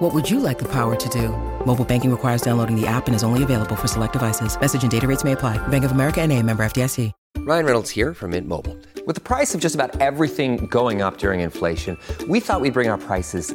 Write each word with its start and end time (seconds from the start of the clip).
What 0.00 0.14
would 0.14 0.30
you 0.30 0.40
like 0.40 0.58
the 0.58 0.68
power 0.68 0.96
to 0.96 1.08
do? 1.10 1.28
Mobile 1.66 1.84
banking 1.84 2.10
requires 2.10 2.40
downloading 2.40 2.74
the 2.74 2.86
app 2.86 3.06
and 3.06 3.14
is 3.14 3.22
only 3.22 3.42
available 3.42 3.76
for 3.76 3.86
select 3.86 4.14
devices. 4.14 4.58
Message 4.58 4.82
and 4.82 4.90
data 4.90 5.06
rates 5.06 5.24
may 5.24 5.32
apply. 5.32 5.58
Bank 5.68 5.84
of 5.84 5.90
America 5.90 6.22
and 6.22 6.32
a 6.32 6.42
member 6.42 6.62
FDIC. 6.62 7.12
Ryan 7.40 7.64
Reynolds 7.66 7.90
here 7.90 8.14
from 8.14 8.30
Mint 8.30 8.48
Mobile. 8.48 8.78
With 9.06 9.14
the 9.14 9.20
price 9.20 9.54
of 9.54 9.60
just 9.60 9.74
about 9.74 10.00
everything 10.00 10.66
going 10.66 11.02
up 11.02 11.18
during 11.18 11.40
inflation, 11.40 11.98
we 12.28 12.40
thought 12.40 12.62
we'd 12.62 12.72
bring 12.72 12.88
our 12.88 12.96
prices 12.96 13.54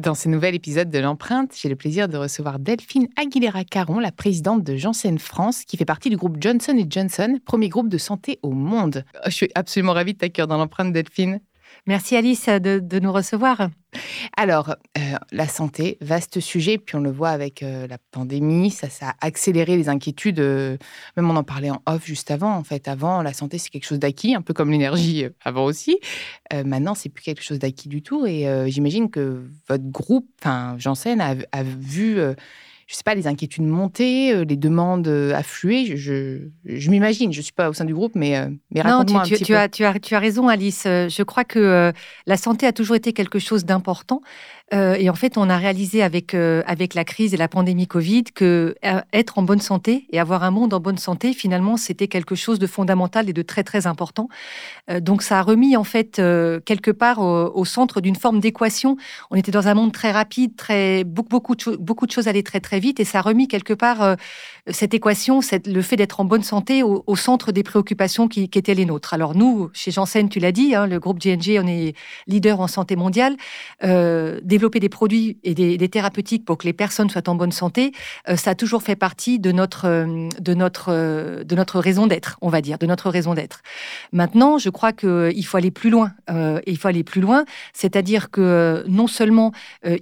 Dans 0.00 0.14
ce 0.14 0.30
nouvel 0.30 0.54
épisode 0.54 0.88
de 0.88 0.98
l'empreinte, 0.98 1.52
j'ai 1.54 1.68
le 1.68 1.76
plaisir 1.76 2.08
de 2.08 2.16
recevoir 2.16 2.58
Delphine 2.58 3.08
Aguilera-Caron, 3.16 3.98
la 3.98 4.10
présidente 4.10 4.64
de 4.64 4.74
Janssen 4.74 5.18
France, 5.18 5.66
qui 5.66 5.76
fait 5.76 5.84
partie 5.84 6.08
du 6.08 6.16
groupe 6.16 6.38
Johnson 6.40 6.82
Johnson, 6.88 7.38
premier 7.44 7.68
groupe 7.68 7.90
de 7.90 7.98
santé 7.98 8.38
au 8.42 8.52
monde. 8.52 9.04
Je 9.26 9.30
suis 9.30 9.50
absolument 9.54 9.92
ravie 9.92 10.14
de 10.14 10.18
t'accueillir 10.18 10.46
dans 10.46 10.56
l'empreinte, 10.56 10.94
Delphine. 10.94 11.40
Merci 11.86 12.16
Alice 12.16 12.46
de, 12.46 12.98
nous 12.98 13.12
recevoir. 13.12 13.70
Alors, 14.36 14.76
euh, 14.98 15.00
la 15.32 15.48
santé, 15.48 15.96
vaste 16.00 16.38
sujet, 16.38 16.78
puis 16.78 16.96
on 16.96 17.00
le 17.00 17.10
voit 17.10 17.30
avec 17.30 17.62
euh, 17.62 17.86
la 17.86 17.98
pandémie, 18.12 18.70
ça, 18.70 18.86
a 19.00 19.14
accéléré 19.20 19.76
les 19.76 19.88
inquiétudes. 19.88 20.40
euh, 20.40 20.76
même 21.16 21.30
on 21.30 21.36
en 21.36 21.42
parlait 21.42 21.70
en 21.70 21.82
off 21.86 22.06
juste 22.06 22.30
avant. 22.30 22.54
En 22.54 22.62
fait, 22.62 22.86
avant, 22.86 23.22
la 23.22 23.32
santé, 23.32 23.58
c'est 23.58 23.70
quelque 23.70 23.86
chose 23.86 23.98
d'acquis, 23.98 24.34
un 24.34 24.42
peu 24.42 24.54
comme 24.54 24.70
l'énergie 24.70 25.24
avant 25.44 25.64
aussi. 25.64 25.98
Maintenant, 26.52 26.94
c'est 26.94 27.08
plus 27.08 27.22
quelque 27.22 27.42
chose 27.42 27.58
d'acquis 27.58 27.88
du 27.88 28.02
tout. 28.02 28.26
Et 28.26 28.46
j'imagine 28.66 29.10
que 29.10 29.48
votre 29.68 29.84
groupe, 29.84 30.28
enfin, 30.40 30.76
Janssen, 30.78 31.20
a, 31.20 31.62
vu, 31.62 32.20
je 32.90 32.96
sais 32.96 33.04
pas, 33.04 33.14
les 33.14 33.28
inquiétudes 33.28 33.62
monter, 33.62 34.32
euh, 34.34 34.44
les 34.44 34.56
demandes 34.56 35.06
euh, 35.06 35.32
affluer. 35.32 35.96
Je, 35.96 36.48
je, 36.64 36.90
m'imagine, 36.90 37.32
je 37.32 37.38
ne 37.38 37.42
suis 37.44 37.52
pas 37.52 37.70
au 37.70 37.72
sein 37.72 37.84
du 37.84 37.94
groupe, 37.94 38.16
mais, 38.16 38.36
euh, 38.36 38.48
mais 38.72 38.80
Non, 38.82 39.04
tu, 39.04 39.14
raconte-moi 39.14 39.20
un 39.20 39.24
tu- 39.26 39.34
petit 39.34 39.44
tu 39.44 39.52
peu. 39.52 39.58
as, 39.58 39.68
tu, 39.68 39.84
as, 39.84 39.96
tu 40.00 40.14
as 40.16 40.18
raison 40.18 40.48
Alice. 40.48 40.82
Je 40.86 41.22
crois 41.22 41.44
que 41.44 41.92
la 42.26 42.36
santé 42.36 42.66
a 42.66 42.72
toujours 42.72 42.96
été 42.96 43.12
quelque 43.12 43.38
chose 43.38 43.64
d'important. 43.64 44.22
Euh, 44.72 44.94
et 44.94 45.10
en 45.10 45.14
fait, 45.14 45.36
on 45.36 45.50
a 45.50 45.56
réalisé 45.56 46.02
avec, 46.02 46.34
euh, 46.34 46.62
avec 46.66 46.94
la 46.94 47.04
crise 47.04 47.34
et 47.34 47.36
la 47.36 47.48
pandémie 47.48 47.88
Covid 47.88 48.24
que 48.24 48.76
euh, 48.84 49.00
être 49.12 49.38
en 49.38 49.42
bonne 49.42 49.60
santé 49.60 50.06
et 50.10 50.20
avoir 50.20 50.44
un 50.44 50.50
monde 50.50 50.72
en 50.74 50.80
bonne 50.80 50.98
santé, 50.98 51.32
finalement, 51.32 51.76
c'était 51.76 52.06
quelque 52.06 52.34
chose 52.34 52.58
de 52.58 52.66
fondamental 52.66 53.28
et 53.28 53.32
de 53.32 53.42
très, 53.42 53.64
très 53.64 53.86
important. 53.86 54.28
Donc, 55.00 55.22
ça 55.22 55.38
a 55.38 55.42
remis, 55.42 55.76
en 55.76 55.84
fait, 55.84 56.16
quelque 56.16 56.90
part 56.90 57.20
au, 57.20 57.64
centre 57.64 58.00
d'une 58.00 58.16
forme 58.16 58.40
d'équation. 58.40 58.96
On 59.30 59.36
était 59.36 59.52
dans 59.52 59.68
un 59.68 59.74
monde 59.74 59.92
très 59.92 60.10
rapide, 60.10 60.56
très, 60.56 61.04
beaucoup, 61.04 61.28
beaucoup, 61.28 61.54
de, 61.54 61.76
beaucoup 61.76 62.06
de 62.06 62.12
choses 62.12 62.28
allaient 62.28 62.42
très, 62.42 62.60
très 62.60 62.80
vite 62.80 63.00
et 63.00 63.04
ça 63.04 63.18
a 63.18 63.22
remis 63.22 63.48
quelque 63.48 63.74
part 63.74 64.16
cette 64.68 64.94
équation, 64.94 65.40
le 65.66 65.82
fait 65.82 65.96
d'être 65.96 66.20
en 66.20 66.24
bonne 66.24 66.42
santé 66.42 66.82
au, 66.82 67.16
centre 67.16 67.52
des 67.52 67.62
préoccupations 67.62 68.28
qui, 68.28 68.44
étaient 68.44 68.74
les 68.74 68.84
nôtres. 68.84 69.14
Alors 69.14 69.34
nous, 69.34 69.70
chez 69.72 69.90
Janssen, 69.90 70.28
tu 70.28 70.38
l'as 70.40 70.52
dit, 70.52 70.74
hein, 70.74 70.86
le 70.86 70.98
groupe 70.98 71.18
GNG, 71.18 71.58
on 71.62 71.66
est 71.66 71.94
leader 72.26 72.60
en 72.60 72.66
santé 72.66 72.96
mondiale. 72.96 73.36
Développer 74.60 74.80
des 74.80 74.90
produits 74.90 75.38
et 75.42 75.54
des, 75.54 75.78
des 75.78 75.88
thérapeutiques 75.88 76.44
pour 76.44 76.58
que 76.58 76.66
les 76.66 76.74
personnes 76.74 77.08
soient 77.08 77.30
en 77.30 77.34
bonne 77.34 77.50
santé, 77.50 77.92
euh, 78.28 78.36
ça 78.36 78.50
a 78.50 78.54
toujours 78.54 78.82
fait 78.82 78.94
partie 78.94 79.38
de 79.38 79.52
notre, 79.52 79.86
euh, 79.86 80.28
de 80.38 80.52
notre, 80.52 80.92
euh, 80.92 81.44
de 81.44 81.54
notre 81.54 81.80
raison 81.80 82.06
d'être, 82.06 82.36
on 82.42 82.50
va 82.50 82.60
dire, 82.60 82.76
de 82.76 82.84
notre 82.84 83.08
raison 83.08 83.32
d'être. 83.32 83.62
Maintenant, 84.12 84.58
je 84.58 84.68
crois 84.68 84.92
qu'il 84.92 85.46
faut 85.46 85.56
aller 85.56 85.70
plus 85.70 85.88
loin. 85.88 86.12
il 86.66 86.76
faut 86.76 86.88
aller 86.88 87.04
plus 87.04 87.22
loin, 87.22 87.44
c'est-à-dire 87.72 88.30
que 88.30 88.84
non 88.86 89.06
seulement 89.06 89.52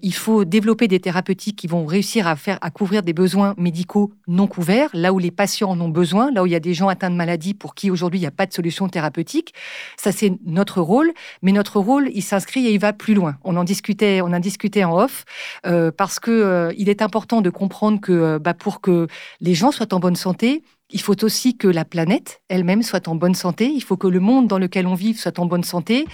il 0.03 0.15
faut 0.15 0.45
développer 0.45 0.89
des 0.89 1.01
thérapeutiques 1.01 1.57
qui 1.57 1.67
vont 1.67 1.87
réussir 1.87 2.27
à 2.27 2.37
faire 2.37 2.59
à 2.61 2.71
couvrir 2.71 3.03
des 3.03 3.13
besoins 3.13 3.55
médicaux 3.57 4.13
non 4.27 4.47
couverts, 4.47 4.91
là 4.93 5.13
où 5.13 5.19
les 5.19 5.31
patients 5.31 5.71
en 5.71 5.81
ont 5.81 5.89
besoin, 5.89 6.31
là 6.33 6.43
où 6.43 6.47
il 6.47 6.53
y 6.53 6.57
a 6.57 6.61
des 6.61 6.75
gens 6.75 6.89
atteints 6.89 7.11
de 7.11 7.17
maladies 7.17 7.55
pour 7.55 7.75
qui 7.75 7.91
aujourd'hui 7.91 8.19
il 8.19 8.23
n'y 8.23 8.27
a 8.27 8.33
pas 8.33 8.47
de 8.47 8.53
solution 8.53 8.89
thérapeutique. 8.89 9.55
Ça 9.97 10.13
c'est 10.13 10.33
notre 10.45 10.81
rôle, 10.81 11.13
mais 11.43 11.53
notre 11.53 11.79
rôle 11.81 12.11
il 12.13 12.23
s'inscrit 12.23 12.67
et 12.67 12.73
il 12.73 12.81
va 12.81 12.93
plus 12.93 13.15
loin. 13.15 13.37
On 13.45 13.57
en 13.57 13.65
discutait, 13.65 14.21
on 14.21 14.33
en 14.33 14.41
discutait 14.41 14.48
en 14.85 14.97
off 14.97 15.25
euh, 15.67 15.91
parce 15.91 16.21
que 16.21 16.31
euh, 16.31 16.73
il 16.77 16.89
est 16.89 17.03
important 17.03 17.41
de 17.41 17.51
comprendre 17.51 18.01
que 18.01 18.13
euh, 18.13 18.39
bah, 18.39 18.55
pour 18.55 18.81
que 18.81 19.07
les 19.41 19.55
gens 19.55 19.71
soient 19.73 19.93
en 19.95 20.01
bonne 20.01 20.17
santé, 20.17 20.63
il 20.91 21.01
faut 21.01 21.25
aussi 21.25 21.57
que 21.57 21.69
la 21.69 21.85
planète 21.85 22.41
elle-même 22.49 22.83
soit 22.83 23.09
en 23.09 23.15
bonne 23.15 23.35
santé. 23.35 23.67
Il 23.67 23.83
faut 23.83 23.97
que 23.97 24.07
le 24.07 24.21
monde 24.21 24.47
dans 24.47 24.59
lequel 24.59 24.87
on 24.87 24.95
vit 24.95 25.15
soit 25.15 25.39
en 25.39 25.47
bonne 25.47 25.65
santé. 25.65 26.07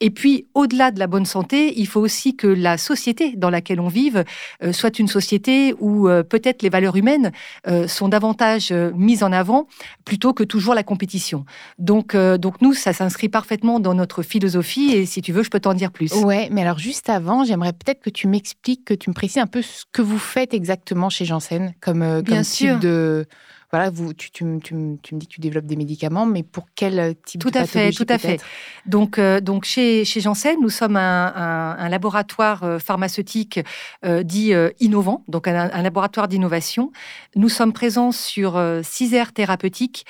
Et 0.00 0.10
puis, 0.10 0.46
au-delà 0.54 0.90
de 0.90 0.98
la 0.98 1.06
bonne 1.06 1.26
santé, 1.26 1.78
il 1.78 1.86
faut 1.86 2.00
aussi 2.00 2.36
que 2.36 2.46
la 2.46 2.78
société 2.78 3.34
dans 3.36 3.50
laquelle 3.50 3.80
on 3.80 3.88
vive 3.88 4.24
euh, 4.62 4.72
soit 4.72 4.98
une 4.98 5.08
société 5.08 5.74
où 5.80 6.08
euh, 6.08 6.22
peut-être 6.22 6.62
les 6.62 6.68
valeurs 6.68 6.96
humaines 6.96 7.32
euh, 7.66 7.88
sont 7.88 8.08
davantage 8.08 8.72
mises 8.72 9.22
en 9.22 9.32
avant 9.32 9.66
plutôt 10.04 10.32
que 10.32 10.44
toujours 10.44 10.74
la 10.74 10.82
compétition. 10.82 11.44
Donc, 11.78 12.16
donc 12.16 12.60
nous, 12.60 12.74
ça 12.74 12.92
s'inscrit 12.92 13.28
parfaitement 13.28 13.80
dans 13.80 13.94
notre 13.94 14.22
philosophie. 14.22 14.92
Et 14.92 15.06
si 15.06 15.22
tu 15.22 15.32
veux, 15.32 15.42
je 15.42 15.50
peux 15.50 15.60
t'en 15.60 15.74
dire 15.74 15.90
plus. 15.90 16.12
Ouais, 16.14 16.48
mais 16.50 16.62
alors 16.62 16.78
juste 16.78 17.08
avant, 17.08 17.44
j'aimerais 17.44 17.72
peut-être 17.72 18.00
que 18.00 18.10
tu 18.10 18.28
m'expliques, 18.28 18.84
que 18.84 18.94
tu 18.94 19.10
me 19.10 19.14
précises 19.14 19.42
un 19.42 19.46
peu 19.46 19.62
ce 19.62 19.84
que 19.92 20.02
vous 20.02 20.18
faites 20.18 20.54
exactement 20.54 21.10
chez 21.10 21.24
Janssen, 21.24 21.74
comme, 21.80 22.02
euh, 22.02 22.22
Bien 22.22 22.36
comme 22.36 22.44
sûr. 22.44 22.74
type 22.74 22.80
de. 22.80 23.26
Voilà, 23.72 23.88
vous, 23.90 24.12
tu, 24.14 24.30
tu, 24.32 24.44
me- 24.44 24.58
tu, 24.60 24.74
me- 24.74 24.96
tu 24.96 25.14
me 25.14 25.20
dis 25.20 25.26
que 25.28 25.32
tu 25.34 25.40
développes 25.40 25.66
des 25.66 25.76
médicaments, 25.76 26.26
mais 26.26 26.42
pour 26.42 26.66
quel 26.74 26.98
euh, 26.98 27.12
type 27.24 27.40
Tout 27.40 27.50
de 27.50 27.58
à 27.58 27.66
fait, 27.66 27.92
tout 27.92 28.06
à 28.08 28.18
fait. 28.18 28.40
Donc, 28.86 29.18
euh, 29.18 29.40
donc 29.40 29.64
chez, 29.64 30.04
chez 30.04 30.20
Janssen, 30.20 30.56
nous 30.60 30.70
sommes 30.70 30.96
un, 30.96 31.32
un- 31.36 31.76
un 31.78 31.88
laboratoire 31.88 32.64
euh, 32.64 32.78
pharmaceutique 32.80 33.60
euh, 34.04 34.22
dit 34.24 34.54
euh, 34.54 34.70
innovant, 34.80 35.22
donc 35.28 35.46
un, 35.46 35.70
un 35.72 35.82
laboratoire 35.82 36.26
d'innovation. 36.26 36.90
Nous 37.36 37.48
sommes 37.48 37.72
présents 37.72 38.10
sur 38.12 38.60
six 38.82 39.14
aires 39.14 39.32
thérapeutiques 39.32 40.04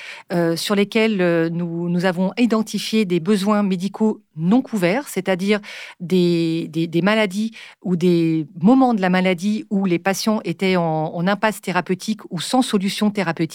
sur 0.56 0.74
lesquelles 0.74 1.48
nous, 1.52 1.88
nous 1.90 2.04
avons 2.06 2.32
identifié 2.38 3.04
des 3.04 3.20
besoins 3.20 3.62
médicaux 3.62 4.22
non 4.36 4.62
couverts, 4.62 5.06
c'est-à-dire 5.08 5.60
des, 6.00 6.68
des, 6.70 6.86
des 6.86 7.02
maladies 7.02 7.50
ou 7.82 7.96
des 7.96 8.46
moments 8.60 8.94
de 8.94 9.02
la 9.02 9.10
maladie 9.10 9.66
où 9.68 9.84
les 9.84 9.98
patients 9.98 10.40
étaient 10.44 10.76
en, 10.76 11.12
en 11.14 11.26
impasse 11.26 11.60
thérapeutique 11.60 12.20
ou 12.30 12.40
sans 12.40 12.62
solution 12.62 13.10
thérapeutique. 13.10 13.49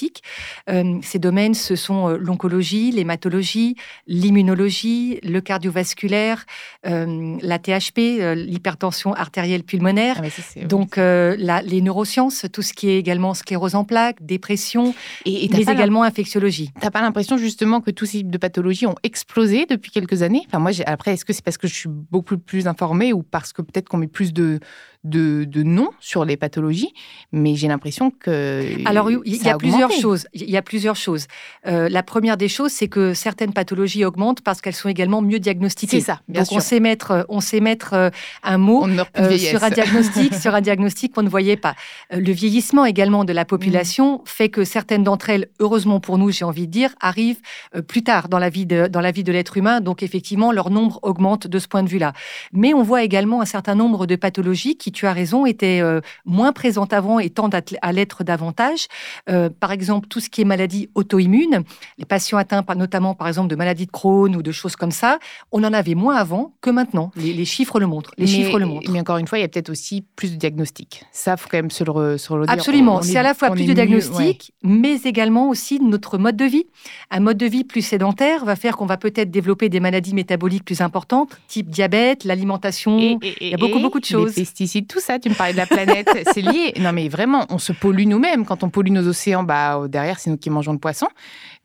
Euh, 0.69 0.99
ces 1.01 1.19
domaines, 1.19 1.53
ce 1.53 1.75
sont 1.75 2.09
euh, 2.09 2.17
l'oncologie, 2.17 2.91
l'hématologie, 2.91 3.75
l'immunologie, 4.07 5.19
le 5.23 5.39
cardiovasculaire, 5.39 6.45
euh, 6.85 7.37
la 7.41 7.59
THP, 7.59 8.19
euh, 8.19 8.35
l'hypertension 8.35 9.13
artérielle 9.13 9.63
pulmonaire. 9.63 10.19
Ah, 10.23 10.29
ça, 10.29 10.41
c'est- 10.41 10.65
Donc, 10.65 10.97
euh, 10.97 11.35
la- 11.39 11.61
les 11.61 11.81
neurosciences, 11.81 12.45
tout 12.51 12.61
ce 12.61 12.73
qui 12.73 12.89
est 12.89 12.97
également 12.99 13.33
sclérose 13.33 13.75
en 13.75 13.83
plaques, 13.85 14.25
dépression, 14.25 14.93
et, 15.25 15.45
et 15.45 15.49
t'as 15.49 15.57
mais 15.57 15.63
également 15.73 16.03
infectiologie. 16.03 16.71
T'as 16.79 16.91
pas 16.91 17.01
l'impression 17.01 17.37
justement 17.37 17.81
que 17.81 17.91
tous 17.91 18.05
ces 18.05 18.17
types 18.19 18.29
de 18.31 18.37
pathologies 18.37 18.87
ont 18.87 18.95
explosé 19.03 19.65
depuis 19.65 19.91
quelques 19.91 20.21
années? 20.21 20.41
Enfin, 20.47 20.59
moi, 20.59 20.71
après, 20.85 21.13
est-ce 21.13 21.25
que 21.25 21.33
c'est 21.33 21.43
parce 21.43 21.57
que 21.57 21.67
je 21.67 21.73
suis 21.73 21.89
beaucoup 21.89 22.37
plus 22.37 22.67
informée 22.67 23.13
ou 23.13 23.23
parce 23.23 23.53
que 23.53 23.61
peut-être 23.61 23.87
qu'on 23.89 23.97
met 23.97 24.07
plus 24.07 24.33
de, 24.33 24.59
de, 25.05 25.45
de 25.45 25.63
noms 25.63 25.91
sur 25.99 26.25
les 26.25 26.35
pathologies, 26.35 26.93
mais 27.31 27.55
j'ai 27.55 27.67
l'impression 27.67 28.11
que. 28.11 28.65
Alors, 28.85 29.09
il 29.11 29.35
y, 29.35 29.47
a 29.47 29.57
plusieurs 29.57 29.91
choses. 29.91 30.27
Il 30.33 30.49
y 30.49 30.57
a 30.57 30.61
plusieurs 30.61 30.95
choses. 30.95 31.27
Euh, 31.67 31.87
la 31.89 32.03
première 32.03 32.37
des 32.37 32.49
choses, 32.49 32.71
c'est 32.71 32.87
que 32.87 33.13
certaines 33.13 33.53
pathologies 33.53 34.03
augmentent 34.03 34.41
parce 34.41 34.61
qu'elles 34.61 34.75
sont 34.75 34.89
également 34.89 35.21
mieux 35.21 35.39
diagnostiquées. 35.39 35.99
C'est 35.99 36.05
ça, 36.05 36.21
bien 36.27 36.41
Donc, 36.41 36.51
on 36.51 36.55
sûr. 36.55 36.61
sait 36.63 36.79
mettre, 36.79 37.25
on 37.29 37.39
sait 37.39 37.59
mettre 37.59 37.93
euh, 37.93 38.09
un 38.43 38.57
mot 38.57 38.81
On 38.83 38.97
euh, 38.97 39.37
sur 39.37 39.63
un 39.63 39.69
diagnostic, 39.69 40.33
sur 40.41 40.55
un 40.55 40.61
diagnostic 40.61 41.13
qu'on 41.13 41.23
ne 41.23 41.29
voyait 41.29 41.57
pas. 41.57 41.75
Le 42.11 42.31
vieillissement 42.31 42.85
également 42.85 43.25
de 43.25 43.33
la 43.33 43.45
population 43.45 44.17
Mm. 44.17 44.19
fait 44.25 44.49
que 44.49 44.63
certaines 44.63 45.03
d'entre 45.03 45.29
elles, 45.29 45.47
heureusement 45.59 45.99
pour 45.99 46.17
nous, 46.17 46.31
j'ai 46.31 46.45
envie 46.45 46.67
de 46.67 46.71
dire, 46.71 46.95
arrivent 46.99 47.41
plus 47.87 48.03
tard 48.03 48.27
dans 48.27 48.39
la 48.39 48.49
vie 48.49 48.65
de, 48.65 48.87
dans 48.87 49.01
la 49.01 49.11
vie 49.11 49.23
de 49.23 49.31
l'être 49.31 49.57
humain. 49.57 49.81
Donc 49.81 50.01
effectivement, 50.01 50.51
leur 50.51 50.69
nombre 50.71 50.99
augmente 51.03 51.47
de 51.47 51.59
ce 51.59 51.67
point 51.67 51.83
de 51.83 51.89
vue-là. 51.89 52.13
Mais 52.53 52.73
on 52.73 52.81
voit 52.81 53.03
également 53.03 53.41
un 53.41 53.45
certain 53.45 53.75
nombre 53.75 54.05
de 54.05 54.15
pathologies 54.15 54.77
qui, 54.77 54.91
tu 54.95 55.05
as 55.07 55.13
raison, 55.13 55.45
étaient 55.45 55.81
euh, 55.81 56.01
moins 56.25 56.53
présentes 56.53 56.93
avant 56.93 57.19
et 57.19 57.29
tendent 57.29 57.55
à, 57.81 57.91
l'être 57.91 58.23
davantage. 58.23 58.87
Euh, 59.29 59.49
par 59.59 59.71
exemple, 59.71 60.07
tout 60.07 60.19
ce 60.19 60.29
qui 60.29 60.41
est 60.41 60.45
maladie 60.45 60.89
auto-immune, 60.95 61.63
les 61.97 62.05
patients 62.05 62.37
atteints 62.37 62.63
par, 62.63 62.75
notamment 62.75 63.13
par 63.13 63.27
exemple 63.27 63.49
de 63.49 63.55
maladies 63.55 63.85
de 63.85 63.91
Crohn 63.91 64.35
ou 64.35 64.41
de 64.41 64.51
choses 64.51 64.75
comme 64.75 64.91
ça, 64.91 65.19
on 65.51 65.63
en 65.63 65.73
avait 65.73 65.95
moins 65.95 66.15
avant 66.15 66.53
que 66.61 66.69
maintenant. 66.69 67.11
Les, 67.15 67.33
les 67.33 67.45
chiffres 67.45 67.79
le 67.79 67.87
montrent. 67.87 68.11
Les 68.17 68.25
mais, 68.25 68.31
chiffres 68.31 68.59
le 68.59 68.65
montrent. 68.65 68.91
Mais 68.91 68.99
encore 68.99 69.17
une 69.17 69.27
fois, 69.27 69.37
il 69.37 69.41
y 69.41 69.45
a 69.45 69.47
peut-être 69.47 69.69
aussi 69.69 70.05
plus 70.15 70.31
de 70.31 70.37
diagnostics. 70.37 71.03
Ça, 71.11 71.37
faut 71.37 71.49
quand 71.49 71.57
même 71.57 71.71
se 71.71 71.83
le, 71.83 72.17
se 72.17 72.33
le. 72.33 72.49
Absolument. 72.49 73.01
C'est 73.01 73.13
est- 73.13 73.17
à 73.17 73.23
la 73.23 73.33
fois 73.33 73.51
plus 73.51 73.65
de 73.65 73.67
mieux, 73.67 73.69
ouais. 73.69 73.87
diagnostic, 73.87 74.53
mais 74.63 74.95
également 75.03 75.49
aussi 75.49 75.79
notre 75.79 76.17
mode 76.17 76.37
de 76.37 76.45
vie. 76.45 76.65
Un 77.11 77.19
mode 77.19 77.37
de 77.37 77.45
vie 77.45 77.63
plus 77.63 77.81
sédentaire 77.81 78.45
va 78.45 78.55
faire 78.55 78.77
qu'on 78.77 78.85
va 78.85 78.97
peut-être 78.97 79.31
développer 79.31 79.69
des 79.69 79.79
maladies 79.79 80.13
métaboliques 80.13 80.65
plus 80.65 80.81
importantes, 80.81 81.37
type 81.47 81.69
diabète, 81.69 82.23
l'alimentation. 82.23 83.19
Il 83.41 83.49
y 83.49 83.53
a 83.53 83.57
beaucoup, 83.57 83.79
beaucoup 83.79 83.99
de 83.99 84.05
choses. 84.05 84.35
Les 84.35 84.43
pesticides, 84.43 84.84
tout 84.87 84.99
ça, 84.99 85.19
tu 85.19 85.29
me 85.29 85.35
parlais 85.35 85.53
de 85.53 85.57
la 85.57 85.65
planète, 85.65 86.09
c'est 86.33 86.41
lié. 86.41 86.73
Non, 86.79 86.93
mais 86.93 87.09
vraiment, 87.09 87.45
on 87.49 87.57
se 87.57 87.73
pollue 87.73 88.05
nous-mêmes. 88.05 88.45
Quand 88.45 88.63
on 88.63 88.69
pollue 88.69 88.91
nos 88.91 89.07
océans, 89.07 89.43
bah, 89.43 89.77
euh, 89.77 89.87
derrière, 89.87 90.19
c'est 90.19 90.29
nous 90.29 90.37
qui 90.37 90.49
mangeons 90.49 90.73
le 90.73 90.79
poisson. 90.79 91.07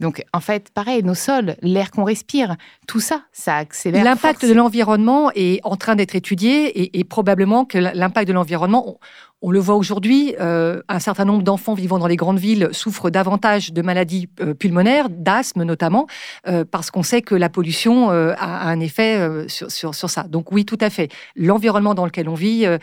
Donc, 0.01 0.25
en 0.33 0.41
fait, 0.41 0.71
pareil, 0.71 1.03
nos 1.03 1.15
sols, 1.15 1.57
l'air 1.63 1.91
qu'on 1.91 2.05
respire, 2.05 2.57
tout 2.87 3.01
ça, 3.01 3.23
ça 3.33 3.57
accélère. 3.57 4.05
L'impact 4.05 4.45
de 4.45 4.53
l'environnement 4.53 5.31
est 5.35 5.61
en 5.65 5.77
train 5.77 5.97
d'être 5.97 6.15
étudié 6.15 6.67
et, 6.83 6.99
et 6.99 7.05
probablement 7.05 7.65
que 7.65 7.79
l'impact 7.79 8.29
de 8.29 8.33
l'environnement, 8.33 8.99
on, 9.43 9.51
le 9.51 9.59
voit 9.59 9.75
aujourd'hui, 9.77 10.35
euh, 10.41 10.83
un 10.89 10.99
certain 10.99 11.25
nombre 11.25 11.43
d'enfants 11.43 11.75
vivant 11.75 11.99
dans 11.99 12.07
les 12.07 12.17
grandes 12.17 12.39
villes 12.39 12.69
souffrent 12.73 13.11
davantage 13.11 13.73
de 13.73 13.83
maladies 13.83 14.29
euh, 14.41 14.55
pulmonaires, 14.55 15.09
d'asthme 15.11 15.63
notamment, 15.65 16.07
euh, 16.49 16.65
parce 16.71 16.91
qu'on 16.91 17.03
sait 17.03 17.23
que 17.23 17.35
la 17.35 17.49
pollution 17.49 18.11
a, 18.11 18.33
a 18.35 18.69
un 18.69 18.81
effet 18.81 19.19
sur, 19.49 19.71
sur, 19.71 19.95
sur 19.95 20.11
ça. 20.11 20.25
Donc 20.25 20.53
oui, 20.53 20.65
tout 20.65 20.79
à 20.81 20.91
fait. 20.91 21.09
L'environnement 21.37 21.95
dans 21.95 22.05
lequel 22.05 22.29
on 22.29 22.35
vit 22.35 22.67
a, 22.67 22.79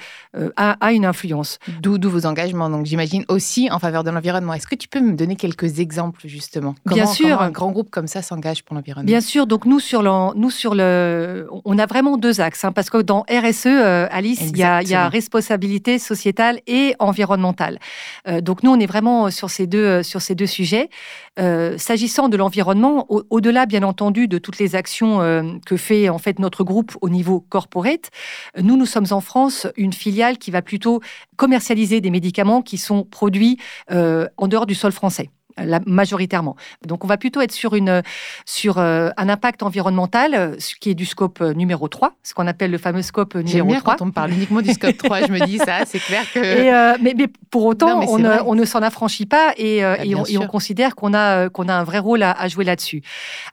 a 0.80 0.92
une 0.94 1.06
influence. 1.06 1.60
D'où 1.82 1.98
vos 2.10 2.26
engagements, 2.26 2.70
donc 2.70 2.86
j'imagine 2.86 3.26
aussi 3.28 3.70
en 3.72 3.80
faveur 3.80 4.04
de 4.04 4.10
l'environnement. 4.12 4.54
Est-ce 4.54 4.68
que 4.68 4.76
tu 4.76 4.88
peux 4.88 5.02
me 5.02 5.14
donner 5.14 5.36
quelques 5.36 5.80
exemples, 5.80 6.22
justement? 6.26 6.76
Bien 6.86 7.04
Comment- 7.04 7.14
sûr. 7.14 7.26
comment 7.30 7.42
un 7.42 7.52
grand 7.52 7.72
groupe 7.72 7.90
comme 7.90 8.08
ça 8.08 8.22
s'engage 8.22 8.64
pour 8.64 8.76
l'environnement? 8.76 9.06
Bien 9.08 9.22
sûr, 9.22 9.48
donc 9.48 9.66
nous 9.66 9.80
sur, 9.80 10.02
le, 10.02 10.34
nous 10.36 10.50
sur 10.50 10.74
le, 10.76 11.48
on 11.66 11.78
a 11.78 11.86
vraiment 11.86 12.18
deux 12.18 12.40
axes, 12.42 12.64
hein, 12.66 12.72
parce 12.72 12.90
que 12.90 12.98
dans 13.02 13.26
RSE, 13.30 13.68
Alice, 13.68 14.42
il 14.42 14.56
y, 14.58 14.60
y 14.60 14.64
a 14.94 15.10
responsabilité 15.10 16.00
sociétale 16.00 16.47
et 16.68 16.96
environnementale. 17.00 17.80
Euh, 18.28 18.42
donc 18.42 18.64
nous, 18.64 18.72
on 18.72 18.80
est 18.80 18.86
vraiment 18.86 19.30
sur 19.32 19.50
ces 19.50 19.68
deux, 19.68 19.86
euh, 19.86 20.04
sur 20.04 20.22
ces 20.22 20.36
deux 20.36 20.48
sujets. 20.48 20.90
Euh, 21.40 21.78
S'agissant 21.78 22.30
de 22.30 22.38
l'environnement, 22.38 23.06
au- 23.10 23.24
au-delà, 23.30 23.66
bien 23.66 23.84
entendu, 23.84 24.28
de 24.28 24.38
toutes 24.38 24.60
les 24.60 24.76
actions 24.76 25.22
euh, 25.22 25.44
que 25.66 25.78
fait 25.78 26.10
en 26.10 26.18
fait 26.18 26.40
notre 26.40 26.64
groupe 26.64 26.98
au 27.02 27.10
niveau 27.10 27.40
corporate, 27.40 28.10
euh, 28.58 28.62
nous, 28.64 28.78
nous 28.78 28.86
sommes 28.86 29.08
en 29.12 29.22
France 29.22 29.68
une 29.78 29.94
filiale 29.94 30.38
qui 30.38 30.52
va 30.52 30.62
plutôt 30.62 31.02
commercialiser 31.36 32.02
des 32.02 32.10
médicaments 32.10 32.62
qui 32.62 32.78
sont 32.78 33.04
produits 33.04 33.58
euh, 33.92 34.28
en 34.38 34.48
dehors 34.48 34.66
du 34.66 34.76
sol 34.76 34.92
français. 34.92 35.30
La- 35.58 35.80
majoritairement. 35.86 36.56
Donc, 36.86 37.04
on 37.04 37.08
va 37.08 37.18
plutôt 37.18 37.42
être 37.42 37.52
sur, 37.52 37.76
une, 37.76 38.02
sur 38.46 38.78
euh, 38.78 39.10
un 39.18 39.30
impact 39.30 39.64
environnemental, 39.64 40.34
euh, 40.34 40.56
ce 40.60 40.76
qui 40.76 40.90
est 40.90 40.96
du 40.96 41.06
scope 41.06 41.42
euh, 41.42 41.54
numéro 41.54 41.88
3, 41.88 42.14
ce 42.24 42.34
qu'on 42.34 42.48
appelle 42.48 42.72
le 42.72 42.78
fameux 42.78 43.02
scope 43.02 43.36
numéro 43.36 43.68
bien 43.68 43.80
3. 43.80 43.96
quand 43.96 44.04
on 44.04 44.08
me 44.08 44.12
parle 44.12 44.32
uniquement 44.32 44.62
du 44.62 44.72
scope 44.74 44.98
3, 44.98 45.28
je 45.28 45.32
me 45.32 45.46
dis 45.46 45.58
ça, 45.58 45.86
c'est 45.86 46.00
clair 46.00 46.24
que... 46.34 46.40
Et, 46.68 46.74
euh, 46.74 46.96
mais, 47.02 47.14
mais 47.18 47.28
pour 47.52 47.66
autant, 47.66 47.90
Non, 47.90 48.00
mais 48.00 48.06
c'est 48.08 48.12
on, 48.14 48.18
ne, 48.20 48.28
vrai. 48.28 48.40
on 48.46 48.56
ne 48.56 48.66
s'en 48.66 48.82
affranchit 48.82 49.26
pas 49.26 49.54
et, 49.58 49.82
Bah, 49.82 49.98
et 50.00 50.04
bien 50.10 50.18
on, 50.20 50.26
et 50.26 50.38
on 50.38 50.42
sûr. 50.42 50.48
considère 50.48 50.96
qu'on 50.96 51.14
a, 51.14 51.50
qu'on 51.50 51.68
a 51.68 51.74
un 51.74 51.84
vrai 51.84 52.00
rôle 52.00 52.24
à, 52.24 52.32
à 52.32 52.48
jouer 52.48 52.64
là-dessus. 52.66 53.02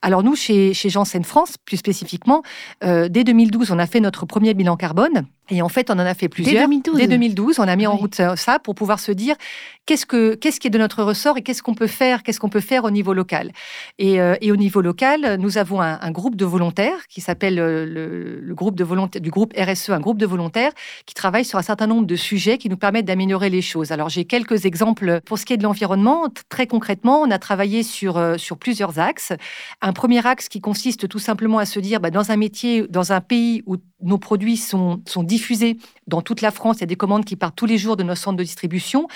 Alors 0.02 0.22
nous, 0.22 0.34
chez, 0.36 0.74
chez 0.74 0.88
Janssen 0.90 1.24
France, 1.24 1.54
plus 1.64 1.76
spécifiquement, 1.76 2.42
euh, 2.82 3.08
dès 3.08 3.24
2012, 3.24 3.70
on 3.70 3.78
a 3.78 3.86
fait 3.86 4.00
notre 4.00 4.26
premier 4.26 4.54
bilan 4.54 4.76
carbone. 4.76 5.26
Et 5.50 5.60
en 5.62 5.68
fait, 5.68 5.90
on 5.90 5.94
en 5.94 5.98
a 5.98 6.14
fait 6.14 6.28
plusieurs. 6.28 6.64
2012? 6.64 6.96
Dès 6.96 7.06
2012, 7.06 7.58
on 7.58 7.62
a 7.62 7.76
mis 7.76 7.86
en 7.86 7.96
route 7.96 8.14
ça, 8.14 8.58
pour 8.58 8.74
pouvoir 8.74 8.98
se 8.98 9.12
dire 9.12 9.36
qu'est-ce, 9.86 10.06
que, 10.06 10.34
qu'est-ce 10.34 10.58
qui 10.58 10.68
est 10.68 10.70
de 10.70 10.78
notre 10.78 11.02
ressort 11.02 11.36
et 11.36 11.42
qu'est-ce 11.42 11.62
qu'on 11.62 11.74
peut 11.74 11.86
faire, 11.86 12.22
qu'est-ce 12.22 12.40
qu'on 12.40 12.48
peut 12.48 12.60
faire 12.60 12.84
au 12.84 12.90
niveau 12.90 13.12
local. 13.12 13.52
Et, 13.98 14.20
euh, 14.20 14.36
et 14.40 14.52
au 14.52 14.56
niveau 14.56 14.80
local, 14.80 15.36
nous 15.38 15.58
avons 15.58 15.82
un, 15.82 15.98
un 16.00 16.10
groupe 16.10 16.36
de 16.36 16.44
volontaires 16.44 17.06
qui 17.08 17.20
s'appelle 17.20 17.58
euh, 17.58 17.84
le, 17.84 18.40
le 18.40 18.54
groupe 18.54 18.74
de 18.76 18.84
volontaires, 18.84 19.20
du 19.20 19.30
groupe 19.30 19.52
RSE, 19.56 19.90
un 19.90 20.00
groupe 20.00 20.18
de 20.18 20.26
volontaires 20.26 20.72
qui 21.06 21.14
travaillent 21.14 21.44
sur 21.44 21.58
un 21.58 21.62
certain 21.62 21.86
nombre 21.86 22.06
de 22.06 22.16
sujets 22.16 22.58
qui 22.58 22.68
nous 22.68 22.76
permettent 22.76 23.06
d'améliorer 23.06 23.50
les 23.50 23.62
choses. 23.62 23.92
Alors 23.92 24.08
j'ai 24.08 24.24
quelques 24.24 24.64
exemples 24.64 25.20
pour 25.26 25.38
ce 25.38 25.44
qui 25.44 25.52
est 25.52 25.58
de 25.58 25.62
l'environnement. 25.62 26.28
Très 26.48 26.66
concrètement, 26.66 27.20
on 27.20 27.30
a 27.30 27.38
travaillé 27.38 27.82
sur, 27.82 28.16
euh, 28.16 28.38
sur 28.38 28.56
plusieurs 28.56 28.98
axes. 28.98 29.32
Un 29.82 29.92
premier 29.92 30.26
axe 30.26 30.48
qui 30.48 30.60
consiste 30.60 31.08
tout 31.08 31.18
simplement 31.18 31.58
à 31.58 31.66
se 31.66 31.80
dire, 31.80 32.00
bah, 32.00 32.10
dans 32.10 32.30
un 32.30 32.36
métier, 32.36 32.86
dans 32.88 33.12
un 33.12 33.20
pays 33.20 33.62
où 33.66 33.76
nos 34.04 34.18
produits 34.18 34.56
sont, 34.56 35.02
sont 35.06 35.22
diffusés 35.22 35.78
dans 36.06 36.22
toute 36.22 36.40
la 36.40 36.50
France, 36.50 36.76
il 36.78 36.80
y 36.80 36.84
a 36.84 36.86
des 36.86 36.96
commandes 36.96 37.24
qui 37.24 37.36
partent 37.36 37.56
tous 37.56 37.66
les 37.66 37.78
jours 37.78 37.96
de 37.96 38.02
nos 38.02 38.14
centres 38.14 38.36
de 38.36 38.42
distribution. 38.42 39.08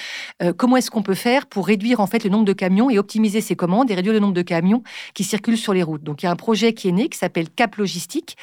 Euh, 0.42 0.52
comment 0.52 0.76
est-ce 0.76 0.90
qu'on 0.90 1.02
peut 1.02 1.14
faire 1.14 1.46
pour 1.46 1.66
réduire 1.66 2.00
en 2.00 2.06
fait 2.06 2.24
le 2.24 2.30
nombre 2.30 2.44
de 2.44 2.52
camions 2.52 2.90
et 2.90 2.98
optimiser 2.98 3.40
ces 3.40 3.56
commandes 3.56 3.90
et 3.90 3.94
réduire 3.94 4.14
le 4.14 4.20
nombre 4.20 4.34
de 4.34 4.42
camions 4.42 4.82
qui 5.14 5.24
circulent 5.24 5.58
sur 5.58 5.74
les 5.74 5.82
routes? 5.82 6.02
Donc 6.02 6.22
il 6.22 6.26
y 6.26 6.28
a 6.28 6.32
un 6.32 6.36
projet 6.36 6.72
qui 6.72 6.88
est 6.88 6.92
né 6.92 7.08
qui 7.08 7.18
s'appelle 7.18 7.50
Cap 7.50 7.76
Logistique 7.76 8.36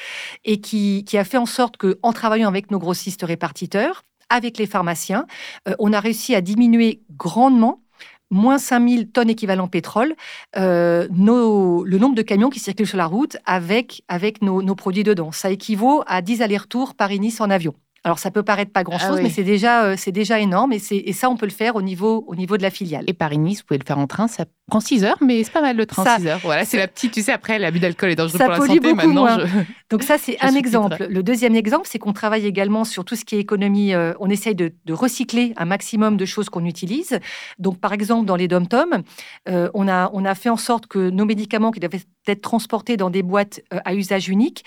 et 0.44 0.62
qui, 0.62 1.04
qui 1.06 1.18
a 1.18 1.24
fait 1.24 1.38
en 1.38 1.46
sorte 1.46 1.78
que, 1.78 1.98
en 2.04 2.14
travaillant 2.14 2.48
avec 2.48 2.72
nos 2.72 2.80
grossistes 2.80 3.24
répartiteurs, 3.24 4.04
avec 4.30 4.58
les 4.58 4.66
pharmaciens, 4.66 5.26
euh, 5.68 5.76
on 5.80 5.94
a 5.94 6.00
réussi 6.00 6.36
à 6.36 6.42
diminuer 6.42 7.02
grandement 7.18 7.82
moins 8.32 8.58
5000 8.58 9.12
tonnes 9.12 9.30
équivalent 9.30 9.68
pétrole, 9.68 10.16
euh, 10.58 11.08
le 11.10 11.98
nombre 11.98 12.16
de 12.16 12.22
camions 12.22 12.50
qui 12.50 12.60
circulent 12.60 12.88
sur 12.88 12.98
la 12.98 13.06
route 13.06 13.38
avec, 13.46 14.04
avec 14.08 14.42
nos, 14.42 14.62
nos 14.62 14.76
produits 14.76 15.04
dedans. 15.04 15.32
Ça 15.32 15.50
équivaut 15.50 16.04
à 16.08 16.22
10 16.22 16.42
allers-retours 16.42 16.96
Paris-Nice 16.96 17.42
en 17.42 17.50
avion. 17.50 17.74
Alors 18.06 18.20
ça 18.20 18.30
peut 18.32 18.44
paraître 18.44 18.72
pas 18.72 18.84
grand-chose, 18.84 19.10
Ah 19.12 19.16
oui. 19.16 19.24
mais 19.24 19.30
c'est 19.32 19.44
déjà, 19.44 19.84
euh, 19.86 19.96
c'est 19.98 20.12
déjà 20.12 20.40
énorme 20.40 20.72
et, 20.74 20.80
et 20.92 21.12
ça, 21.12 21.28
on 21.30 21.36
peut 21.38 21.48
le 21.48 21.52
faire 21.52 21.76
au 21.76 21.82
niveau, 21.82 22.24
au 22.28 22.36
niveau 22.36 22.56
de 22.56 22.62
la 22.62 22.70
filiale. 22.70 23.04
Et 23.08 23.14
Paris-Nice, 23.14 23.60
vous 23.62 23.66
pouvez 23.66 23.80
le 23.80 23.84
faire 23.86 23.98
en 23.98 24.06
train, 24.06 24.28
ça 24.28 24.46
prend 24.68 24.80
6 24.80 25.04
heures, 25.04 25.18
mais 25.22 25.44
c'est 25.44 25.52
pas 25.52 25.62
mal 25.62 25.76
le 25.76 25.88
train 25.88 26.04
Ça- 26.04 26.18
6 26.18 26.28
heures. 26.28 26.40
Voilà, 26.44 26.66
c'est 26.66 26.78
la 26.78 26.88
petite, 26.88 27.14
tu 27.14 27.24
sais, 27.24 27.32
après, 27.32 27.58
l'abus 27.58 27.80
d'alcool 27.80 28.12
est 28.12 28.16
dangereux 28.16 28.38
Ça 28.38 28.46
pour 28.46 28.54
la 28.54 28.58
pollue 28.60 28.76
santé. 28.76 28.94
Maintenant, 28.94 29.40
je- 29.40 29.46
Donc 29.90 30.04
ça, 30.04 30.18
c'est 30.20 30.38
un 30.42 30.54
exemple. 30.54 31.08
Le 31.10 31.24
deuxième 31.24 31.56
exemple, 31.56 31.88
c'est 31.90 31.98
qu'on 31.98 32.14
travaille 32.14 32.46
également 32.46 32.84
sur 32.84 33.06
tout 33.06 33.16
ce 33.16 33.26
qui 33.26 33.36
est 33.36 33.40
économie. 33.40 33.94
euh, 33.96 34.14
on 34.20 34.30
essaye 34.30 34.54
de, 34.56 34.72
de 34.86 34.94
recycler 34.94 35.54
un 35.58 35.66
maximum 35.66 36.16
de 36.16 36.26
choses 36.26 36.50
qu'on 36.50 36.64
utilise. 36.66 37.20
Donc, 37.58 37.80
par 37.80 37.92
exemple, 37.92 38.26
dans 38.28 38.36
les 38.36 38.48
dom-toms, 38.48 39.02
euh, 39.50 39.70
on, 39.74 39.88
a, 39.88 40.12
on 40.14 40.26
a 40.26 40.36
fait 40.36 40.50
en 40.50 40.58
sorte 40.58 40.86
que 40.86 41.10
nos 41.10 41.26
médicaments 41.26 41.72
qui 41.72 41.80
doivent 41.80 42.00
être 42.28 42.42
transportés 42.42 42.98
dans 42.98 43.10
des 43.10 43.24
boîtes 43.24 43.62
euh, 43.74 43.80
à 43.84 43.96
usage 43.96 44.30
unique, 44.30 44.64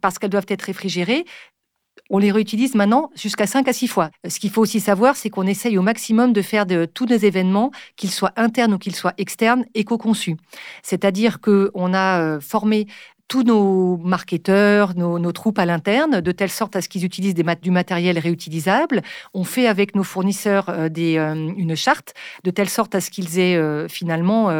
parce 0.00 0.18
qu'elles 0.20 0.30
doivent 0.30 0.46
être 0.48 0.62
réfrigérées, 0.62 1.24
on 2.10 2.18
les 2.18 2.30
réutilise 2.30 2.74
maintenant 2.74 3.10
jusqu'à 3.14 3.46
5 3.46 3.68
à 3.68 3.72
6 3.72 3.88
fois. 3.88 4.10
Ce 4.28 4.38
qu'il 4.38 4.50
faut 4.50 4.62
aussi 4.62 4.80
savoir, 4.80 5.16
c'est 5.16 5.30
qu'on 5.30 5.46
essaye 5.46 5.78
au 5.78 5.82
maximum 5.82 6.32
de 6.32 6.42
faire 6.42 6.66
de 6.66 6.84
tous 6.84 7.06
nos 7.06 7.16
événements, 7.16 7.70
qu'ils 7.96 8.10
soient 8.10 8.32
internes 8.36 8.74
ou 8.74 8.78
qu'ils 8.78 8.94
soient 8.94 9.14
externes, 9.18 9.64
éco-conçus. 9.74 10.36
C'est-à-dire 10.82 11.40
qu'on 11.40 11.94
a 11.94 12.20
euh, 12.20 12.40
formé 12.40 12.86
tous 13.28 13.42
nos 13.42 13.96
marketeurs, 13.96 14.94
nos, 14.94 15.32
troupes 15.32 15.58
à 15.58 15.66
l'interne, 15.66 16.20
de 16.20 16.32
telle 16.32 16.50
sorte 16.50 16.76
à 16.76 16.82
ce 16.82 16.88
qu'ils 16.88 17.04
utilisent 17.04 17.34
du 17.34 17.70
matériel 17.70 18.18
réutilisable. 18.18 19.02
On 19.34 19.42
fait 19.42 19.66
avec 19.66 19.94
nos 19.96 20.04
fournisseurs 20.04 20.68
euh, 20.68 20.88
euh, 20.96 21.50
une 21.56 21.74
charte, 21.74 22.14
de 22.44 22.50
telle 22.50 22.68
sorte 22.68 22.94
à 22.94 23.00
ce 23.00 23.10
qu'ils 23.10 23.38
aient 23.38 23.56
euh, 23.56 23.88
finalement 23.88 24.50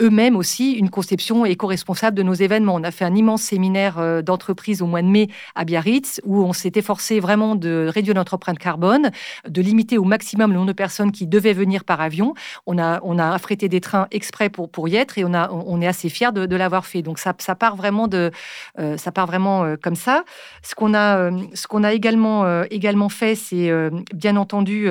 eux-mêmes 0.00 0.36
aussi 0.36 0.72
une 0.72 0.90
conception 0.90 1.44
éco-responsable 1.44 2.16
de 2.16 2.22
nos 2.22 2.34
événements. 2.34 2.74
On 2.74 2.84
a 2.84 2.90
fait 2.90 3.04
un 3.04 3.14
immense 3.14 3.42
séminaire 3.42 4.22
d'entreprise 4.22 4.82
au 4.82 4.86
mois 4.86 5.02
de 5.02 5.06
mai 5.06 5.28
à 5.54 5.64
Biarritz, 5.64 6.20
où 6.24 6.42
on 6.42 6.52
s'est 6.52 6.72
efforcé 6.74 7.20
vraiment 7.20 7.54
de 7.54 7.88
réduire 7.92 8.14
notre 8.14 8.34
empreinte 8.34 8.58
carbone, 8.58 9.10
de 9.48 9.62
limiter 9.62 9.98
au 9.98 10.04
maximum 10.04 10.50
le 10.50 10.56
nombre 10.56 10.68
de 10.68 10.72
personnes 10.72 11.12
qui 11.12 11.26
devaient 11.26 11.52
venir 11.52 11.84
par 11.84 12.00
avion. 12.00 12.34
On 12.66 12.78
a, 12.78 13.32
affrété 13.32 13.68
des 13.68 13.80
trains 13.80 14.08
exprès 14.10 14.50
pour, 14.50 14.88
y 14.88 14.96
être 14.96 15.18
et 15.18 15.24
on, 15.24 15.80
est 15.80 15.86
assez 15.86 16.08
fiers 16.08 16.32
de, 16.32 16.56
l'avoir 16.56 16.86
fait. 16.86 17.02
Donc 17.02 17.18
ça 17.18 17.54
part 17.54 17.76
vraiment, 17.76 18.01
de, 18.08 18.30
euh, 18.78 18.96
ça 18.96 19.12
part 19.12 19.26
vraiment 19.26 19.64
euh, 19.64 19.76
comme 19.80 19.96
ça. 19.96 20.24
Ce 20.62 20.74
qu'on 20.74 20.94
a, 20.94 21.18
euh, 21.18 21.42
ce 21.54 21.66
qu'on 21.66 21.84
a 21.84 21.92
également, 21.92 22.62
également 22.70 23.08
fait, 23.08 23.34
c'est 23.34 23.70
bien 24.14 24.36
entendu 24.36 24.88